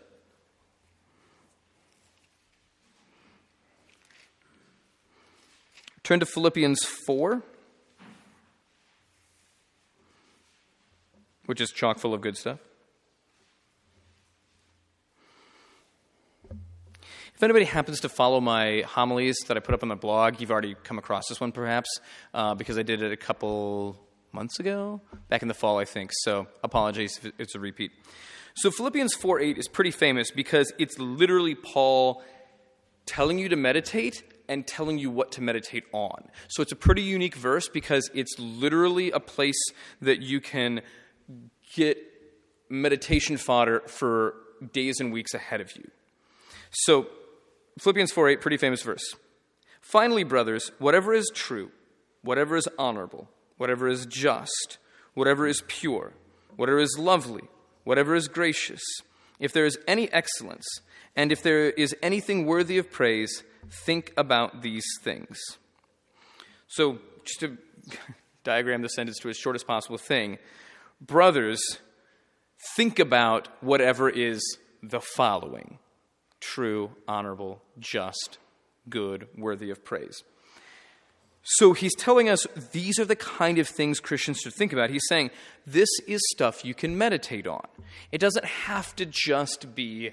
Turn 6.05 6.21
to 6.21 6.27
Philippians 6.27 6.85
4, 7.07 7.43
which 11.47 11.63
is 11.63 11.71
chock 11.71 11.99
full 11.99 12.13
of 12.13 12.21
good 12.21 12.37
stuff. 12.37 12.59
If 17.35 17.43
anybody 17.43 17.65
happens 17.65 18.01
to 18.01 18.11
follow 18.11 18.43
my 18.43 18.83
homilies 18.87 19.39
that 19.49 19.57
I 19.57 19.61
put 19.61 19.75
up 19.75 19.83
on 19.83 19.89
the 19.89 19.97
blog, 19.97 20.43
you've 20.43 20.51
already 20.51 20.77
come 20.85 20.99
across 20.99 21.25
this 21.31 21.41
one 21.41 21.53
perhaps, 21.53 21.89
uh, 22.35 22.55
because 22.55 22.77
I 22.77 22.83
did 22.83 23.03
it 23.03 23.11
a 23.11 23.17
couple 23.17 23.99
months 24.31 24.61
ago, 24.61 25.01
back 25.31 25.41
in 25.41 25.49
the 25.49 25.55
fall, 25.55 25.79
I 25.79 25.87
think. 25.87 26.11
So 26.13 26.47
apologies 26.63 27.19
if 27.23 27.33
it's 27.39 27.55
a 27.55 27.61
repeat. 27.61 27.93
So 28.57 28.71
Philippians 28.71 29.15
4 29.15 29.41
8 29.41 29.57
is 29.57 29.69
pretty 29.69 29.91
famous 29.91 30.31
because 30.31 30.71
it's 30.79 30.99
literally 30.99 31.55
Paul 31.55 32.23
telling 33.07 33.39
you 33.39 33.49
to 33.49 33.57
meditate 33.57 34.23
and 34.49 34.67
telling 34.67 34.99
you 34.99 35.11
what 35.11 35.33
to 35.33 35.43
meditate 35.43 35.85
on. 35.93 36.29
So 36.49 36.63
it's 36.63 36.73
a 36.73 36.77
pretty 36.77 37.03
unique 37.03 37.35
verse 37.35 37.69
because 37.69 38.11
it's 38.15 38.39
literally 38.39 39.11
a 39.11 39.21
place 39.21 39.61
that 40.01 40.23
you 40.23 40.41
can 40.41 40.83
get 41.75 41.99
meditation 42.69 43.37
fodder 43.37 43.81
for 43.87 44.35
days 44.73 45.01
and 45.01 45.13
weeks 45.13 45.35
ahead 45.35 45.61
of 45.61 45.75
you. 45.77 45.91
So 46.71 47.07
Philippians 47.79 48.13
4 48.13 48.29
8, 48.31 48.41
pretty 48.41 48.57
famous 48.57 48.83
verse. 48.83 49.15
Finally, 49.81 50.25
brothers, 50.25 50.71
whatever 50.79 51.13
is 51.13 51.31
true, 51.35 51.71
whatever 52.23 52.57
is 52.57 52.69
honorable, 52.79 53.29
whatever 53.59 53.87
is 53.87 54.07
just, 54.07 54.79
whatever 55.15 55.47
is 55.47 55.63
pure, 55.67 56.13
whatever 56.57 56.79
is 56.79 56.97
lovely, 56.99 57.45
whatever 57.85 58.15
is 58.15 58.29
gracious, 58.29 58.83
if 59.39 59.53
there 59.53 59.67
is 59.67 59.79
any 59.87 60.11
excellence, 60.13 60.65
and 61.15 61.31
if 61.31 61.43
there 61.43 61.71
is 61.71 61.95
anything 62.03 62.47
worthy 62.47 62.79
of 62.79 62.91
praise, 62.91 63.43
think 63.71 64.13
about 64.17 64.63
these 64.63 64.87
things. 65.03 65.39
So, 66.67 66.99
just 67.25 67.41
to 67.41 67.57
diagram 68.45 68.83
the 68.83 68.89
sentence 68.89 69.19
to 69.21 69.29
as 69.29 69.37
short 69.37 69.57
as 69.57 69.65
possible 69.65 69.99
thing, 69.99 70.39
brothers, 71.01 71.61
think 72.77 72.99
about 72.99 73.49
whatever 73.61 74.09
is 74.09 74.59
the 74.83 75.01
following 75.01 75.79
true, 76.41 76.91
honorable, 77.09 77.63
just, 77.79 78.39
good, 78.89 79.27
worthy 79.37 79.71
of 79.71 79.83
praise. 79.83 80.23
So 81.43 81.73
he's 81.73 81.95
telling 81.95 82.29
us 82.29 82.47
these 82.73 82.99
are 82.99 83.05
the 83.05 83.17
kind 83.17 83.59
of 83.59 83.69
things 83.69 84.01
Christians 84.01 84.39
should 84.39 84.55
think 84.55 84.73
about. 84.73 84.91
He's 84.91 85.07
saying 85.09 85.31
this 85.67 85.89
is 86.07 86.21
stuff 86.33 86.65
you 86.65 86.75
can 86.75 86.97
meditate 86.97 87.47
on. 87.47 87.67
It 88.13 88.19
doesn't 88.19 88.45
have 88.45 88.97
to 88.97 89.07
just 89.07 89.75
be 89.75 90.13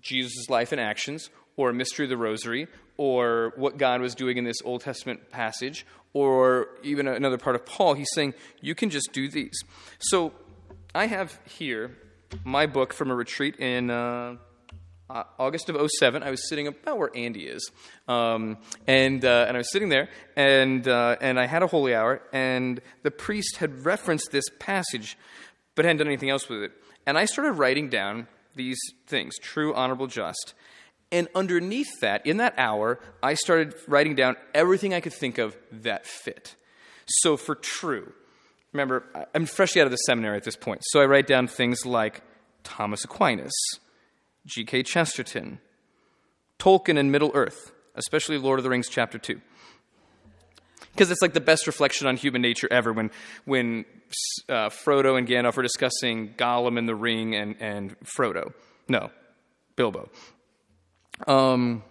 Jesus' 0.00 0.48
life 0.48 0.72
and 0.72 0.80
actions, 0.80 1.28
or 1.58 1.72
mystery 1.72 2.06
of 2.06 2.08
the 2.08 2.16
rosary, 2.16 2.68
or 2.96 3.52
what 3.56 3.76
God 3.76 4.00
was 4.00 4.14
doing 4.14 4.38
in 4.38 4.44
this 4.44 4.62
Old 4.64 4.80
Testament 4.80 5.30
passage, 5.30 5.84
or 6.14 6.68
even 6.84 7.08
another 7.08 7.36
part 7.36 7.56
of 7.56 7.66
Paul. 7.66 7.94
He's 7.94 8.08
saying 8.14 8.32
you 8.60 8.76
can 8.76 8.90
just 8.90 9.12
do 9.12 9.28
these. 9.28 9.58
So 9.98 10.32
I 10.94 11.06
have 11.06 11.38
here 11.44 11.98
my 12.44 12.66
book 12.66 12.94
from 12.94 13.10
a 13.10 13.14
retreat 13.14 13.56
in. 13.56 13.90
Uh, 13.90 14.36
uh, 15.10 15.24
August 15.38 15.70
of 15.70 15.90
07, 15.98 16.22
I 16.22 16.28
was 16.28 16.50
sitting 16.50 16.66
about 16.66 16.98
where 16.98 17.10
Andy 17.16 17.46
is. 17.46 17.70
Um, 18.08 18.58
and, 18.86 19.24
uh, 19.24 19.46
and 19.48 19.56
I 19.56 19.60
was 19.60 19.72
sitting 19.72 19.88
there, 19.88 20.10
and, 20.36 20.86
uh, 20.86 21.16
and 21.22 21.40
I 21.40 21.46
had 21.46 21.62
a 21.62 21.66
holy 21.66 21.94
hour, 21.94 22.20
and 22.30 22.78
the 23.04 23.10
priest 23.10 23.56
had 23.56 23.86
referenced 23.86 24.32
this 24.32 24.44
passage, 24.58 25.16
but 25.74 25.86
hadn't 25.86 25.96
done 25.96 26.08
anything 26.08 26.28
else 26.28 26.50
with 26.50 26.62
it. 26.62 26.72
And 27.06 27.16
I 27.16 27.24
started 27.24 27.52
writing 27.52 27.88
down 27.88 28.26
these 28.54 28.78
things 29.06 29.38
true, 29.38 29.74
honorable, 29.74 30.08
just. 30.08 30.52
And 31.10 31.28
underneath 31.34 32.00
that, 32.00 32.26
in 32.26 32.36
that 32.36 32.54
hour, 32.58 33.00
I 33.22 33.34
started 33.34 33.74
writing 33.86 34.14
down 34.14 34.36
everything 34.54 34.92
I 34.92 35.00
could 35.00 35.14
think 35.14 35.38
of 35.38 35.56
that 35.72 36.06
fit. 36.06 36.54
So 37.06 37.36
for 37.36 37.54
true, 37.54 38.12
remember, 38.72 39.04
I'm 39.34 39.46
freshly 39.46 39.80
out 39.80 39.86
of 39.86 39.90
the 39.90 39.96
seminary 39.96 40.36
at 40.36 40.44
this 40.44 40.56
point, 40.56 40.82
so 40.84 41.00
I 41.00 41.06
write 41.06 41.26
down 41.26 41.46
things 41.46 41.86
like 41.86 42.22
Thomas 42.62 43.04
Aquinas 43.04 43.54
G.K. 44.46 44.82
Chesterton, 44.82 45.60
Tolkien 46.58 46.98
and 46.98 47.12
Middle 47.12 47.30
Earth, 47.34 47.72
especially 47.94 48.38
Lord 48.38 48.58
of 48.58 48.64
the 48.64 48.70
Rings 48.70 48.88
Chapter 48.88 49.18
2. 49.18 49.40
Because 50.92 51.10
it's 51.10 51.22
like 51.22 51.34
the 51.34 51.40
best 51.40 51.66
reflection 51.66 52.06
on 52.06 52.16
human 52.16 52.42
nature 52.42 52.66
ever 52.70 52.92
when, 52.92 53.10
when 53.44 53.84
uh, 54.48 54.68
Frodo 54.68 55.16
and 55.16 55.28
Gandalf 55.28 55.56
are 55.56 55.62
discussing 55.62 56.34
Gollum 56.34 56.78
and 56.78 56.88
the 56.88 56.94
Ring 56.94 57.36
and, 57.36 57.56
and 57.60 57.96
Frodo. 58.00 58.52
No, 58.88 59.10
Bilbo. 59.76 60.08
Um, 61.26 61.82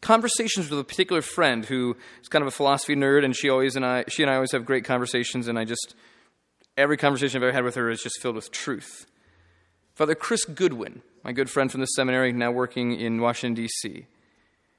conversations 0.00 0.70
with 0.70 0.78
a 0.78 0.84
particular 0.84 1.22
friend 1.22 1.64
who 1.64 1.96
is 2.22 2.28
kind 2.28 2.42
of 2.42 2.48
a 2.48 2.52
philosophy 2.52 2.96
nerd, 2.96 3.24
and 3.24 3.34
she 3.36 3.48
always 3.48 3.76
and 3.76 3.84
I, 3.84 4.04
she 4.08 4.22
and 4.22 4.30
I 4.30 4.34
always 4.34 4.52
have 4.52 4.64
great 4.64 4.84
conversations, 4.84 5.48
and 5.48 5.58
I 5.58 5.64
just 5.64 5.94
every 6.76 6.96
conversation 6.96 7.38
I've 7.38 7.44
ever 7.44 7.52
had 7.52 7.64
with 7.64 7.74
her 7.74 7.90
is 7.90 8.02
just 8.02 8.20
filled 8.20 8.36
with 8.36 8.50
truth. 8.50 9.06
Father 9.94 10.14
Chris 10.14 10.44
Goodwin, 10.44 11.02
my 11.22 11.32
good 11.32 11.50
friend 11.50 11.70
from 11.70 11.80
the 11.80 11.86
seminary, 11.86 12.32
now 12.32 12.50
working 12.50 12.92
in 12.98 13.20
Washington 13.20 13.54
D.C. 13.54 14.06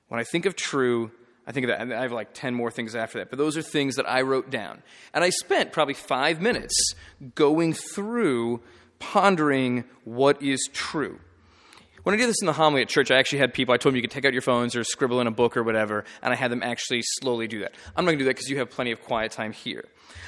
When 0.08 0.20
I 0.20 0.24
think 0.24 0.46
of 0.46 0.56
true, 0.56 1.12
I 1.46 1.52
think 1.52 1.68
of 1.68 1.70
that. 1.70 1.96
I 1.96 2.02
have 2.02 2.12
like 2.12 2.34
10 2.34 2.54
more 2.54 2.72
things 2.72 2.96
after 2.96 3.20
that. 3.20 3.30
But 3.30 3.38
those 3.38 3.58
are 3.58 3.62
things 3.62 3.96
that 3.96 4.10
I 4.10 4.22
wrote 4.22 4.50
down. 4.50 4.82
And 5.14 5.24
I 5.24 5.30
spent 5.30 5.72
probably 5.72 5.94
five 5.94 6.42
minutes 6.42 6.94
going 7.36 7.74
through, 7.74 8.62
pondering 9.00 9.86
what 10.04 10.42
is 10.42 10.70
true. 10.74 11.20
When 12.04 12.16
I 12.16 12.18
did 12.18 12.30
this 12.30 12.42
in 12.42 12.48
the 12.48 12.54
homily 12.54 12.82
at 12.82 12.90
church, 12.90 13.12
I 13.12 13.18
actually 13.18 13.40
had 13.40 13.54
people, 13.54 13.74
I 13.74 13.78
told 13.78 13.94
them 13.94 13.98
you 13.98 14.02
could 14.02 14.12
take 14.12 14.26
out 14.26 14.34
your 14.34 14.42
phones 14.42 14.76
or 14.76 14.84
scribble 14.84 15.22
in 15.22 15.28
a 15.28 15.32
book 15.32 15.56
or 15.56 15.62
whatever, 15.62 16.04
and 16.24 16.34
I 16.34 16.36
had 16.36 16.52
them 16.52 16.64
actually 16.64 17.02
slowly 17.04 17.48
do 17.48 17.60
that. 17.60 17.74
I'm 17.96 18.06
not 18.06 18.12
going 18.12 18.18
to 18.20 18.24
do 18.24 18.28
that 18.30 18.36
because 18.36 18.50
you 18.50 18.58
have 18.58 18.72
plenty 18.72 18.92
of 18.92 19.02
quiet 19.02 19.32
time 19.32 19.52
here. 19.52 19.86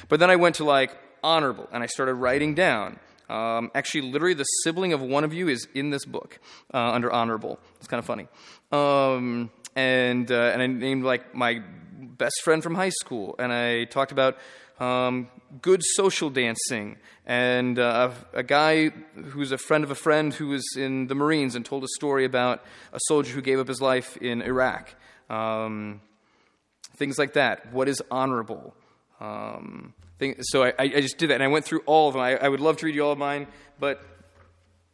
But 0.07 0.19
then 0.19 0.29
I 0.29 0.35
went 0.35 0.55
to 0.55 0.65
like 0.65 0.95
honorable, 1.23 1.67
and 1.71 1.81
I 1.81 1.87
started 1.87 2.13
writing 2.15 2.53
down. 2.53 2.99
Um, 3.27 3.71
actually, 3.73 4.11
literally, 4.11 4.35
the 4.35 4.43
sibling 4.43 4.93
of 4.93 5.01
one 5.01 5.23
of 5.23 5.33
you 5.33 5.47
is 5.47 5.67
in 5.73 5.89
this 5.89 6.05
book 6.05 6.39
uh, 6.73 6.77
under 6.77 7.11
honorable. 7.11 7.59
It's 7.77 7.87
kind 7.87 7.99
of 7.99 8.05
funny. 8.05 8.27
Um, 8.71 9.49
and, 9.75 10.31
uh, 10.31 10.51
and 10.53 10.61
I 10.61 10.67
named 10.67 11.03
like 11.03 11.33
my 11.33 11.63
best 11.99 12.41
friend 12.43 12.61
from 12.61 12.75
high 12.75 12.89
school, 12.89 13.35
and 13.39 13.51
I 13.51 13.85
talked 13.85 14.11
about 14.11 14.37
um, 14.79 15.27
good 15.61 15.83
social 15.83 16.29
dancing, 16.29 16.97
and 17.25 17.79
uh, 17.79 18.11
a 18.33 18.43
guy 18.43 18.89
who's 18.89 19.51
a 19.51 19.57
friend 19.57 19.83
of 19.83 19.91
a 19.91 19.95
friend 19.95 20.33
who 20.33 20.47
was 20.47 20.75
in 20.75 21.07
the 21.07 21.15
Marines 21.15 21.55
and 21.55 21.65
told 21.65 21.83
a 21.83 21.87
story 21.95 22.25
about 22.25 22.63
a 22.91 22.99
soldier 23.07 23.33
who 23.33 23.41
gave 23.41 23.59
up 23.59 23.67
his 23.67 23.81
life 23.81 24.17
in 24.17 24.41
Iraq. 24.41 24.93
Um, 25.29 26.01
things 26.95 27.17
like 27.17 27.33
that. 27.33 27.71
What 27.73 27.87
is 27.87 28.01
honorable? 28.11 28.75
Um, 29.19 29.93
thing, 30.19 30.35
so 30.41 30.63
I, 30.63 30.73
I, 30.77 31.01
just 31.01 31.17
did 31.17 31.29
that, 31.29 31.35
and 31.35 31.43
I 31.43 31.47
went 31.47 31.65
through 31.65 31.81
all 31.85 32.07
of 32.07 32.13
them. 32.13 32.21
I, 32.21 32.35
I, 32.35 32.49
would 32.49 32.59
love 32.59 32.77
to 32.77 32.85
read 32.85 32.95
you 32.95 33.05
all 33.05 33.13
of 33.13 33.17
mine, 33.17 33.47
but 33.79 34.03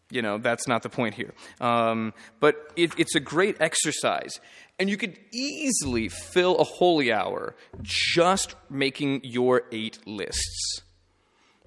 you 0.10 0.22
know 0.22 0.38
that's 0.38 0.68
not 0.68 0.84
the 0.84 0.90
point 0.90 1.16
here. 1.16 1.34
Um, 1.62 2.14
but 2.40 2.72
it, 2.76 2.92
it's 2.98 3.16
a 3.16 3.20
great 3.20 3.58
exercise, 3.60 4.40
and 4.78 4.90
you 4.90 4.98
could 4.98 5.18
easily 5.32 6.10
fill 6.10 6.58
a 6.58 6.64
holy 6.64 7.12
hour 7.12 7.56
just 7.82 8.56
making 8.70 9.22
your 9.24 9.64
eight 9.72 10.00
lists. 10.06 10.82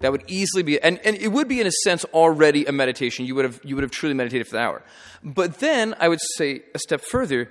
That 0.01 0.11
would 0.11 0.25
easily 0.27 0.65
be, 0.65 0.81
and, 0.81 0.99
and 1.05 1.17
it 1.17 1.29
would 1.29 1.47
be 1.47 1.61
in 1.61 1.67
a 1.67 1.73
sense 1.85 2.05
already 2.07 2.65
a 2.67 2.73
meditation. 2.73 3.25
You 3.25 3.37
would 3.37 3.45
have 3.45 3.61
you 3.65 3.77
would 3.77 3.83
have 3.83 3.93
truly 3.93 4.15
meditated 4.15 4.49
for 4.49 4.57
the 4.57 4.63
hour. 4.63 4.83
But 5.23 5.61
then 5.61 5.95
I 6.01 6.09
would 6.09 6.21
say 6.37 6.63
a 6.75 6.79
step 6.81 7.03
further, 7.03 7.51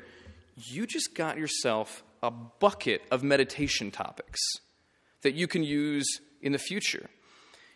you 0.58 0.86
just 0.86 1.16
got 1.16 1.38
yourself 1.38 2.04
a 2.22 2.30
bucket 2.30 3.04
of 3.10 3.24
meditation 3.24 3.90
topics 3.90 4.40
that 5.22 5.34
you 5.34 5.48
can 5.48 5.64
use 5.64 6.06
in 6.42 6.52
the 6.52 6.60
future. 6.60 7.10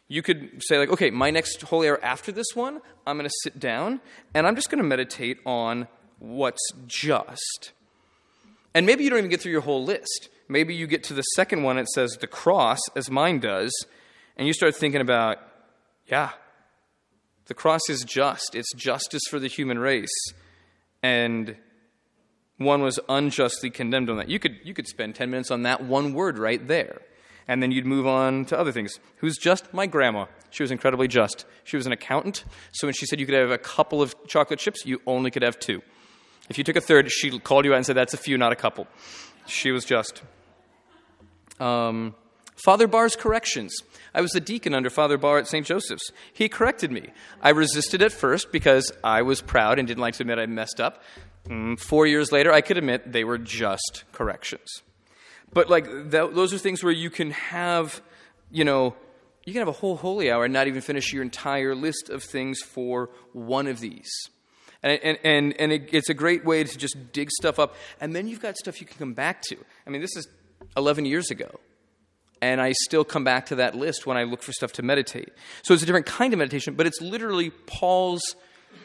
You 0.08 0.22
could 0.22 0.62
say, 0.64 0.78
like, 0.78 0.90
okay, 0.90 1.10
my 1.10 1.32
next 1.32 1.62
holy 1.64 1.90
hour 1.90 2.00
after 2.04 2.32
this 2.32 2.56
one, 2.56 2.82
I'm 3.08 3.18
going 3.18 3.28
to 3.28 3.36
sit 3.44 3.60
down 3.60 4.02
and 4.34 4.46
I'm 4.46 4.56
just 4.56 4.70
going 4.70 4.78
to 4.78 4.88
meditate 4.88 5.40
on 5.46 5.88
what's 6.20 6.62
just. 6.86 7.72
And 8.74 8.86
maybe 8.86 9.04
you 9.04 9.10
don't 9.10 9.20
even 9.20 9.32
get 9.32 9.42
through 9.42 9.52
your 9.52 9.62
whole 9.62 9.84
list. 9.84 10.30
Maybe 10.48 10.76
you 10.76 10.86
get 10.86 11.04
to 11.06 11.14
the 11.14 11.24
second 11.36 11.64
one, 11.64 11.78
it 11.78 11.88
says 11.90 12.18
the 12.20 12.28
cross, 12.28 12.80
as 12.96 13.10
mine 13.10 13.40
does, 13.40 13.74
and 14.38 14.46
you 14.46 14.54
start 14.54 14.76
thinking 14.76 15.02
about, 15.02 15.40
yeah, 16.08 16.32
the 17.48 17.54
cross 17.54 17.90
is 17.90 18.04
just. 18.04 18.54
It's 18.54 18.72
justice 18.76 19.24
for 19.30 19.40
the 19.40 19.48
human 19.48 19.80
race. 19.80 20.14
And 21.02 21.56
one 22.58 22.82
was 22.82 23.00
unjustly 23.10 23.70
condemned 23.70 24.10
on 24.10 24.18
that. 24.18 24.30
You 24.30 24.40
could, 24.40 24.58
you 24.64 24.74
could 24.74 24.88
spend 24.88 25.16
10 25.16 25.32
minutes 25.32 25.52
on 25.52 25.64
that 25.64 25.84
one 25.84 26.14
word 26.14 26.38
right 26.38 26.66
there. 26.68 27.02
And 27.48 27.62
then 27.62 27.72
you'd 27.72 27.86
move 27.86 28.08
on 28.08 28.46
to 28.46 28.60
other 28.60 28.72
things. 28.72 29.00
Who's 29.18 29.38
just? 29.38 29.74
My 29.74 29.86
grandma. 29.86 30.26
She 30.50 30.64
was 30.64 30.72
incredibly 30.72 31.08
just. 31.08 31.46
She 31.64 31.78
was 31.78 31.86
an 31.86 31.92
accountant, 31.92 32.44
so 32.72 32.88
when 32.88 32.94
she 32.94 33.06
said 33.06 33.20
you 33.20 33.26
could 33.26 33.36
have 33.36 33.52
a 33.52 33.58
couple 33.58 34.02
of 34.02 34.16
chocolate 34.28 34.60
chips, 34.60 34.86
you 34.86 35.02
only 35.06 35.30
could 35.30 35.44
have 35.44 35.60
two. 35.60 35.82
If 36.50 36.58
you 36.58 36.64
took 36.64 36.76
a 36.76 36.82
third, 36.82 37.12
she 37.12 37.38
called 37.40 37.66
you 37.66 37.74
out 37.74 37.78
and 37.78 37.86
said, 37.86 37.96
That's 37.96 38.14
a 38.14 38.18
few, 38.18 38.38
not 38.38 38.52
a 38.52 38.56
couple. 38.56 38.88
She 39.48 39.72
was 39.72 39.86
just. 39.86 40.24
Um, 41.60 42.16
Father 42.56 42.88
Barr's 42.88 43.16
corrections. 43.16 43.76
I 44.14 44.22
was 44.22 44.34
a 44.34 44.40
deacon 44.40 44.74
under 44.74 44.90
Father 44.90 45.18
Barr 45.18 45.40
at 45.40 45.48
St. 45.48 45.66
Joseph's. 45.66 46.12
He 46.32 46.48
corrected 46.48 46.92
me. 46.92 47.10
I 47.42 47.50
resisted 47.50 48.02
at 48.02 48.12
first 48.12 48.52
because 48.52 48.92
I 49.04 49.22
was 49.22 49.42
proud 49.42 49.78
and 49.78 49.88
didn't 49.88 50.02
like 50.02 50.16
to 50.16 50.24
admit 50.24 50.40
I 50.40 50.46
messed 50.46 50.80
up. 50.80 51.04
Mm, 51.48 51.80
four 51.80 52.08
years 52.08 52.32
later, 52.32 52.52
I 52.52 52.62
could 52.62 52.78
admit 52.78 53.12
they 53.12 53.24
were 53.24 53.38
just 53.38 54.04
corrections. 54.14 54.82
But, 55.56 55.70
like, 55.70 56.12
that, 56.12 56.36
those 56.36 56.54
are 56.54 56.58
things 56.58 56.84
where 56.84 56.92
you 56.92 57.10
can 57.10 57.32
have, 57.32 58.02
you 58.52 58.66
know, 58.66 58.94
you 59.46 59.54
can 59.54 59.62
have 59.62 59.70
a 59.70 59.72
whole 59.72 59.96
holy 59.96 60.30
hour 60.30 60.44
and 60.44 60.54
not 60.54 60.68
even 60.68 60.82
finish 60.82 61.14
your 61.14 61.24
entire 61.24 61.74
list 61.74 62.10
of 62.10 62.24
things 62.24 62.60
for 62.62 63.10
one 63.32 63.68
of 63.68 63.80
these. 63.80 64.12
And, 64.84 65.00
and, 65.02 65.18
and, 65.24 65.54
and 65.58 65.72
it, 65.72 65.90
it's 65.94 66.10
a 66.10 66.14
great 66.14 66.44
way 66.44 66.66
to 66.66 66.78
just 66.78 67.14
dig 67.14 67.32
stuff 67.32 67.58
up. 67.58 67.74
And 68.02 68.14
then 68.14 68.28
you've 68.28 68.42
got 68.42 68.58
stuff 68.58 68.82
you 68.82 68.86
can 68.86 68.98
come 68.98 69.14
back 69.14 69.42
to. 69.44 69.56
I 69.88 69.92
mean, 69.92 70.02
this 70.02 70.18
is 70.18 70.28
11 70.76 71.06
years 71.06 71.32
ago. 71.32 71.50
And 72.42 72.60
I 72.60 72.74
still 72.84 73.06
come 73.06 73.24
back 73.24 73.46
to 73.46 73.56
that 73.56 73.76
list 73.76 74.06
when 74.06 74.18
I 74.18 74.24
look 74.24 74.44
for 74.44 74.52
stuff 74.52 74.74
to 74.74 74.84
meditate. 74.84 75.30
So 75.64 75.74
it's 75.74 75.84
a 75.84 75.86
different 75.86 76.06
kind 76.06 76.34
of 76.34 76.40
meditation, 76.40 76.74
but 76.76 76.86
it's 76.86 77.00
literally 77.00 77.50
Paul's 77.50 78.36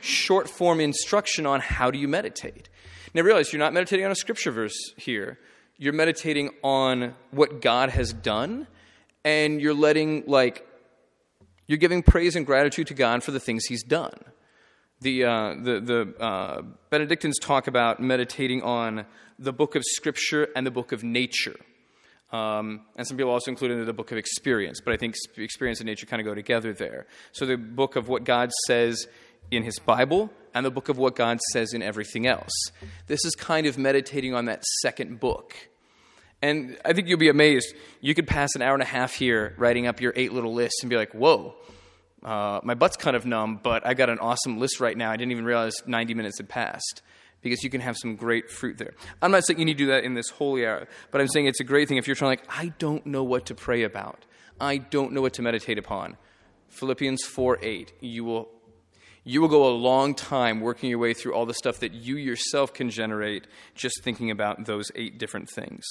short 0.01 0.49
form 0.49 0.79
instruction 0.79 1.47
on 1.47 1.61
how 1.61 1.91
do 1.91 1.99
you 1.99 2.07
meditate. 2.07 2.69
Now 3.13 3.23
realize 3.23 3.53
you're 3.53 3.59
not 3.59 3.75
meditating 3.75 4.05
on 4.05 4.13
a 4.13 4.15
scripture 4.15 4.53
verse 4.53 4.79
here. 4.97 5.37
You're 5.81 5.93
meditating 5.93 6.51
on 6.63 7.17
what 7.33 7.61
God 7.61 7.91
has 7.91 8.13
done, 8.13 8.69
and 9.25 9.61
you're 9.61 9.75
letting, 9.75 10.23
like, 10.29 10.65
you're 11.67 11.79
giving 11.79 12.05
praise 12.05 12.37
and 12.37 12.47
gratitude 12.47 12.87
to 12.87 12.95
God 12.95 13.25
for 13.25 13.33
the 13.33 13.41
things 13.41 13.65
He's 13.65 13.83
done 13.83 14.21
the, 15.01 15.25
uh, 15.25 15.55
the, 15.55 15.81
the 15.81 16.23
uh, 16.23 16.63
Benedictines 16.91 17.39
talk 17.39 17.67
about 17.67 18.01
meditating 18.01 18.63
on 18.63 19.07
the 19.39 19.53
book 19.53 19.75
of 19.75 19.83
Scripture 19.85 20.49
and 20.55 20.67
the 20.67 20.71
book 20.71 20.93
of 20.93 21.03
nature. 21.03 21.57
Um, 22.33 22.83
and 22.97 23.07
some 23.07 23.17
people 23.17 23.33
also 23.33 23.51
include 23.51 23.73
in 23.73 23.85
the 23.85 23.93
book 23.93 24.13
of 24.13 24.19
experience, 24.19 24.81
but 24.85 24.95
I 24.95 24.97
think 24.97 25.17
experience 25.37 25.81
and 25.81 25.87
nature 25.87 26.07
kind 26.07 26.21
of 26.21 26.27
go 26.27 26.35
together 26.35 26.73
there. 26.73 27.07
So 27.33 27.45
the 27.45 27.57
book 27.57 27.97
of 27.97 28.09
what 28.09 28.25
God 28.25 28.51
says 28.67 29.07
in 29.51 29.63
His 29.63 29.79
Bible 29.79 30.31
and 30.55 30.67
the 30.67 30.71
book 30.71 30.89
of 30.89 30.99
what 30.99 31.17
God 31.17 31.39
says 31.53 31.73
in 31.73 31.83
everything 31.83 32.27
else. 32.27 32.53
This 33.07 33.25
is 33.25 33.35
kind 33.35 33.67
of 33.67 33.79
meditating 33.79 34.35
on 34.35 34.47
that 34.47 34.65
second 34.83 35.21
book. 35.21 35.55
And 36.43 36.79
I 36.85 36.93
think 36.93 37.09
you'll 37.09 37.19
be 37.19 37.29
amazed. 37.29 37.75
You 38.01 38.15
could 38.15 38.27
pass 38.27 38.55
an 38.55 38.63
hour 38.63 38.75
and 38.75 38.83
a 38.83 38.87
half 38.87 39.15
here 39.15 39.55
writing 39.59 39.87
up 39.87 40.01
your 40.01 40.13
eight 40.17 40.33
little 40.33 40.55
lists 40.55 40.83
and 40.83 40.91
be 40.91 40.97
like, 40.97 41.13
whoa, 41.13 41.55
uh, 42.25 42.61
my 42.63 42.75
butt's 42.75 42.97
kind 42.97 43.17
of 43.17 43.27
numb, 43.27 43.61
but 43.63 43.87
I 43.87 43.95
got 43.95 44.09
an 44.09 44.19
awesome 44.19 44.59
list 44.59 44.81
right 44.81 44.97
now. 44.97 45.11
I 45.11 45.17
didn't 45.17 45.33
even 45.33 45.45
realize 45.45 45.75
90 45.87 46.15
minutes 46.15 46.39
had 46.39 46.49
passed 46.49 47.03
because 47.43 47.63
you 47.63 47.71
can 47.71 47.81
have 47.81 47.97
some 47.97 48.17
great 48.17 48.51
fruit 48.51 48.79
there. 48.79 48.95
I'm 49.23 49.31
not 49.31 49.47
saying 49.47 49.59
you 49.59 49.65
need 49.65 49.79
to 49.79 49.85
do 49.85 49.91
that 49.91 50.05
in 50.05 50.15
this 50.15 50.29
holy 50.31 50.67
hour, 50.67 50.87
but 51.11 51.21
I'm 51.21 51.29
saying 51.29 51.47
it's 51.47 51.61
a 51.61 51.65
great 51.65 51.89
thing 51.89 51.97
if 51.97 52.07
you're 52.07 52.17
trying, 52.17 52.31
like, 52.31 52.45
I 52.49 52.73
don't 52.79 53.05
know 53.07 53.23
what 53.23 53.47
to 53.47 53.55
pray 53.55 53.83
about. 53.83 54.25
I 54.61 54.79
don't 54.79 55.13
know 55.13 55.23
what 55.23 55.35
to 55.35 55.43
meditate 55.43 55.79
upon. 55.79 56.17
Philippians 56.69 57.25
4 57.25 57.59
8. 57.63 57.93
You 58.01 58.25
will, 58.25 58.49
you 59.31 59.41
will 59.41 59.49
go 59.49 59.69
a 59.69 59.71
long 59.71 60.13
time 60.13 60.61
working 60.61 60.91
your 60.91 60.99
way 60.99 61.15
through 61.15 61.33
all 61.33 61.47
the 61.47 61.55
stuff 61.55 61.79
that 61.79 61.95
you 61.95 62.17
yourself 62.17 62.75
can 62.75 62.91
generate 62.91 63.47
just 63.77 64.03
thinking 64.03 64.29
about 64.29 64.67
those 64.67 64.91
eight 64.97 65.19
different 65.19 65.49
things. 65.49 65.85